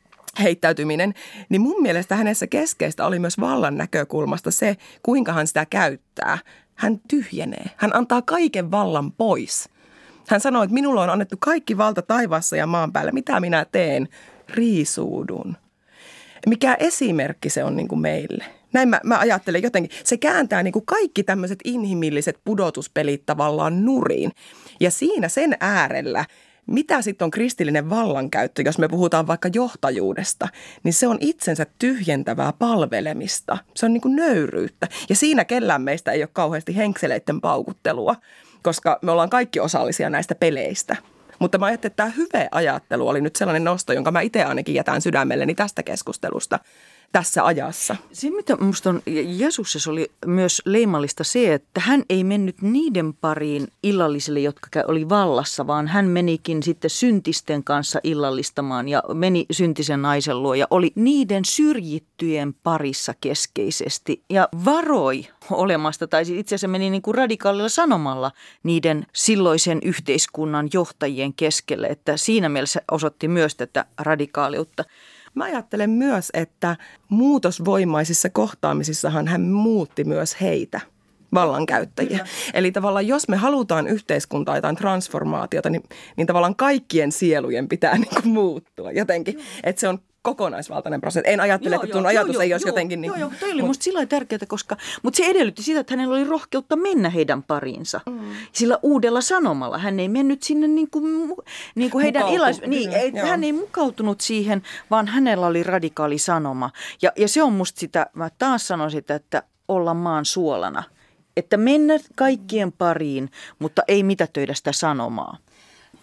[0.42, 1.14] heittäytyminen,
[1.48, 6.38] niin mun mielestä hänessä keskeistä oli myös vallan näkökulmasta se, kuinka hän sitä käyttää.
[6.74, 7.70] Hän tyhjenee.
[7.76, 9.68] Hän antaa kaiken vallan pois.
[10.28, 13.12] Hän sanoi, että minulla on annettu kaikki valta taivaassa ja maan päällä.
[13.12, 14.08] Mitä minä teen?
[14.48, 15.56] Riisuudun.
[16.46, 18.61] Mikä esimerkki se on niin kuin meille?
[18.72, 19.98] Näin mä, mä ajattelen jotenkin.
[20.04, 24.32] Se kääntää niin kuin kaikki tämmöiset inhimilliset pudotuspelit tavallaan nuriin.
[24.80, 26.24] Ja siinä sen äärellä
[26.66, 30.48] mitä sitten on kristillinen vallankäyttö, jos me puhutaan vaikka johtajuudesta,
[30.82, 33.58] niin se on itsensä tyhjentävää palvelemista.
[33.74, 34.88] Se on niin kuin nöyryyttä.
[35.08, 38.16] Ja siinä kellään meistä ei ole kauheasti henkseleiden paukuttelua,
[38.62, 40.96] koska me ollaan kaikki osallisia näistä peleistä.
[41.38, 44.74] Mutta mä ajattelin, että tämä hyvä ajattelu oli nyt sellainen nosto, jonka mä itse ainakin
[44.74, 46.58] jätän sydämelleni tästä keskustelusta
[47.12, 47.96] tässä ajassa.
[48.12, 53.68] Se, mitä minusta on Jeesuksessa oli myös leimallista se, että hän ei mennyt niiden pariin
[53.82, 60.42] illallisille, jotka oli vallassa, vaan hän menikin sitten syntisten kanssa illallistamaan ja meni syntisen naisen
[60.42, 66.90] luo ja oli niiden syrjittyjen parissa keskeisesti ja varoi olemasta, tai siis itse asiassa meni
[66.90, 68.32] niin kuin radikaalilla sanomalla
[68.62, 74.84] niiden silloisen yhteiskunnan johtajien keskelle, että siinä mielessä osoitti myös tätä radikaaliutta.
[75.34, 76.76] Mä ajattelen myös, että
[77.08, 80.80] muutosvoimaisissa kohtaamisissahan hän muutti myös heitä
[81.34, 82.18] vallankäyttäjiä.
[82.18, 82.30] Kyllä.
[82.54, 85.82] Eli tavallaan jos me halutaan yhteiskuntaa jotain transformaatiota, niin,
[86.16, 89.40] niin tavallaan kaikkien sielujen pitää niin kuin muuttua jotenkin.
[89.64, 91.30] Että se on kokonaisvaltainen prosessi.
[91.30, 93.00] En ajattele, joo, että tuon ajatus joo, ei olisi joo, jotenkin...
[93.00, 96.14] Niin, joo, joo, toi oli musta sillä tärkeää, koska, mutta se edellytti sitä, että hänellä
[96.14, 98.00] oli rohkeutta mennä heidän pariinsa.
[98.06, 98.20] Mm.
[98.52, 99.78] Sillä uudella sanomalla.
[99.78, 101.34] Hän ei mennyt sinne niin kuin,
[101.74, 102.60] niin kuin heidän ilais...
[102.66, 106.70] Niin, ei, hän ei mukautunut siihen, vaan hänellä oli radikaali sanoma.
[107.02, 110.82] Ja, ja se on musta sitä, mä taas sanon sitä, että olla maan suolana.
[111.36, 115.36] Että mennä kaikkien pariin, mutta ei mitätöidä sitä sanomaa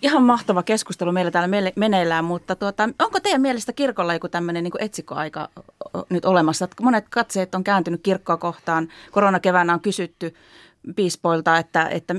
[0.01, 4.73] ihan mahtava keskustelu meillä täällä meneillään, mutta tuota, onko teidän mielestä kirkolla joku tämmöinen niin
[4.79, 5.49] etsikkoaika
[6.09, 6.65] nyt olemassa?
[6.65, 8.87] Että monet katseet on kääntynyt kirkkoa kohtaan.
[9.11, 10.35] Koronakeväänä on kysytty
[10.95, 12.15] piispoilta, että, että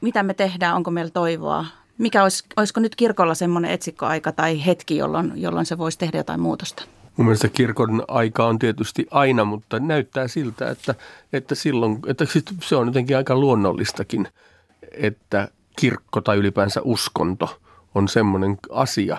[0.00, 1.66] mitä me tehdään, onko meillä toivoa.
[1.98, 6.40] Mikä olisi, olisiko nyt kirkolla semmoinen etsikkoaika tai hetki, jolloin, jolloin se voisi tehdä jotain
[6.40, 6.84] muutosta?
[7.16, 10.94] Mun mielestä kirkon aika on tietysti aina, mutta näyttää siltä, että,
[11.32, 12.24] että silloin, että
[12.62, 14.28] se on jotenkin aika luonnollistakin,
[14.92, 17.60] että kirkko tai ylipäänsä uskonto
[17.94, 19.16] on semmoinen asia,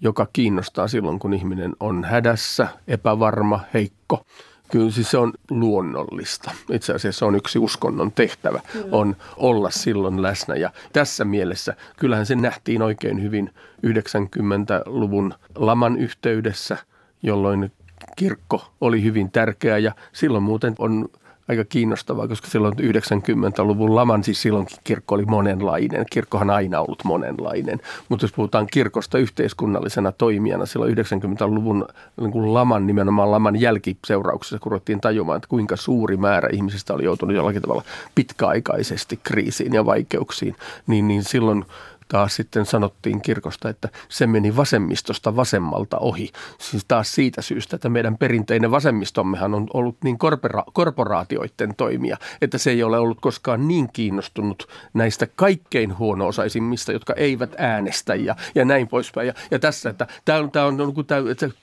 [0.00, 4.26] joka kiinnostaa silloin, kun ihminen on hädässä, epävarma, heikko.
[4.70, 6.50] Kyllä siis se on luonnollista.
[6.72, 8.88] Itse asiassa se on yksi uskonnon tehtävä, Kyllä.
[8.92, 10.54] on olla silloin läsnä.
[10.54, 13.50] Ja tässä mielessä kyllähän se nähtiin oikein hyvin
[13.86, 16.76] 90-luvun laman yhteydessä,
[17.22, 17.72] jolloin
[18.16, 21.08] kirkko oli hyvin tärkeä ja silloin muuten on
[21.48, 26.06] aika kiinnostavaa, koska silloin 90-luvun laman, siis silloinkin kirkko oli monenlainen.
[26.10, 27.80] Kirkkohan aina ollut monenlainen.
[28.08, 31.86] Mutta jos puhutaan kirkosta yhteiskunnallisena toimijana silloin 90-luvun
[32.20, 37.04] niin kuin laman, nimenomaan laman jälkiseurauksessa, kun ruvettiin tajumaan, että kuinka suuri määrä ihmisistä oli
[37.04, 37.84] joutunut jollakin tavalla
[38.14, 41.64] pitkäaikaisesti kriisiin ja vaikeuksiin, niin, niin silloin–
[42.12, 46.32] taas sitten sanottiin kirkosta, että se meni vasemmistosta vasemmalta ohi.
[46.58, 52.58] Siis taas siitä syystä, että meidän perinteinen vasemmistommehan on ollut niin korpora- korporaatioiden toimia, että
[52.58, 58.64] se ei ole ollut koskaan niin kiinnostunut näistä kaikkein huono-osaisimmista, jotka eivät äänestä ja, ja
[58.64, 59.26] näin poispäin.
[59.26, 60.94] Ja, ja tässä, että tämä on, tämä on, on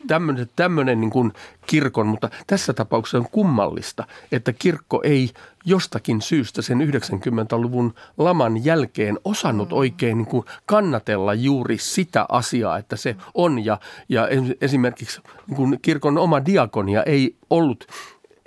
[0.07, 1.33] tämmöinen, tämmöinen niin kuin
[1.69, 5.29] kirkon, mutta tässä tapauksessa on kummallista, että kirkko ei
[5.65, 12.95] jostakin syystä sen 90-luvun laman jälkeen osannut oikein niin kuin kannatella juuri sitä asiaa, että
[12.95, 13.65] se on.
[13.65, 14.27] Ja, ja
[14.61, 17.87] esimerkiksi niin kuin kirkon oma diakonia ei ollut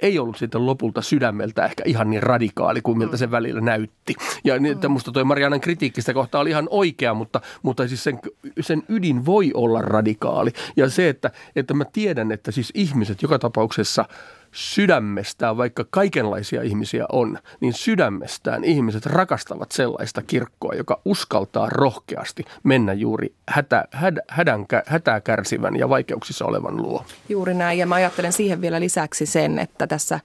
[0.03, 4.15] ei ollut sitten lopulta sydämeltä ehkä ihan niin radikaali kuin miltä se välillä näytti.
[4.45, 8.05] Ja niin, että musta toi Marianan kritiikki sitä kohtaa oli ihan oikea, mutta, mutta siis
[8.05, 8.19] sen,
[8.61, 10.51] sen ydin voi olla radikaali.
[10.77, 14.05] Ja se, että, että mä tiedän, että siis ihmiset joka tapauksessa–
[14.53, 22.93] sydämestään, vaikka kaikenlaisia ihmisiä on, niin sydämestään ihmiset rakastavat sellaista kirkkoa, joka uskaltaa rohkeasti mennä
[22.93, 27.05] juuri hätä, häd, hädän, hätää kärsivän ja vaikeuksissa olevan luo.
[27.29, 30.21] Juuri näin, ja mä ajattelen siihen vielä lisäksi sen, että tässä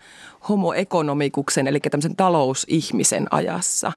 [0.50, 3.92] homoekonomikuksen, eli tämmöisen talousihmisen ajassa,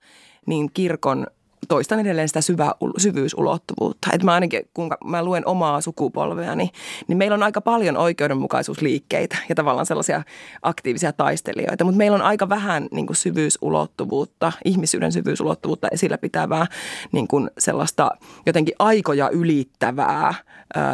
[0.46, 1.26] niin kirkon
[1.68, 4.08] toistan edelleen sitä syvä, syvyysulottuvuutta.
[4.12, 6.70] Et mä ainakin, kun mä luen omaa sukupolveani,
[7.08, 10.22] niin meillä on aika paljon oikeudenmukaisuusliikkeitä ja tavallaan sellaisia
[10.62, 16.66] aktiivisia taistelijoita, mutta meillä on aika vähän niin kuin syvyysulottuvuutta, ihmisyyden syvyysulottuvuutta esillä pitävää
[17.12, 18.10] niin kuin sellaista
[18.46, 20.34] jotenkin aikoja ylittävää,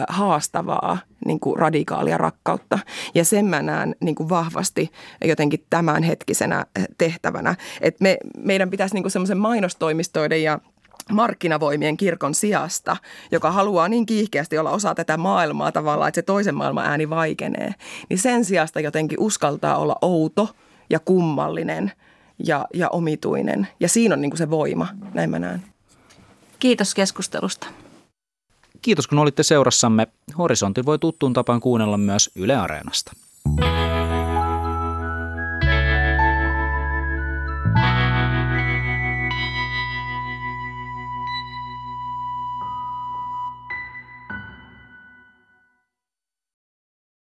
[0.08, 2.78] haastavaa niin kuin radikaalia rakkautta.
[3.14, 4.90] Ja sen mä näen niin kuin vahvasti
[5.24, 6.66] jotenkin tämänhetkisenä
[6.98, 7.54] tehtävänä.
[7.80, 10.58] Että me, meidän pitäisi niin semmoisen mainostoimistoiden ja
[11.12, 12.96] markkinavoimien kirkon sijasta,
[13.30, 17.74] joka haluaa niin kiihkeästi olla osa tätä maailmaa tavallaan, että se toisen maailman ääni vaikenee,
[18.08, 20.48] niin sen sijasta jotenkin uskaltaa olla outo
[20.90, 21.92] ja kummallinen
[22.46, 23.68] ja, ja omituinen.
[23.80, 25.62] Ja siinä on niin kuin se voima, näin mä näen.
[26.58, 27.66] Kiitos keskustelusta.
[28.82, 30.06] Kiitos kun olitte seurassamme.
[30.38, 33.12] Horisontin voi tuttuun tapaan kuunnella myös Yle Areenasta.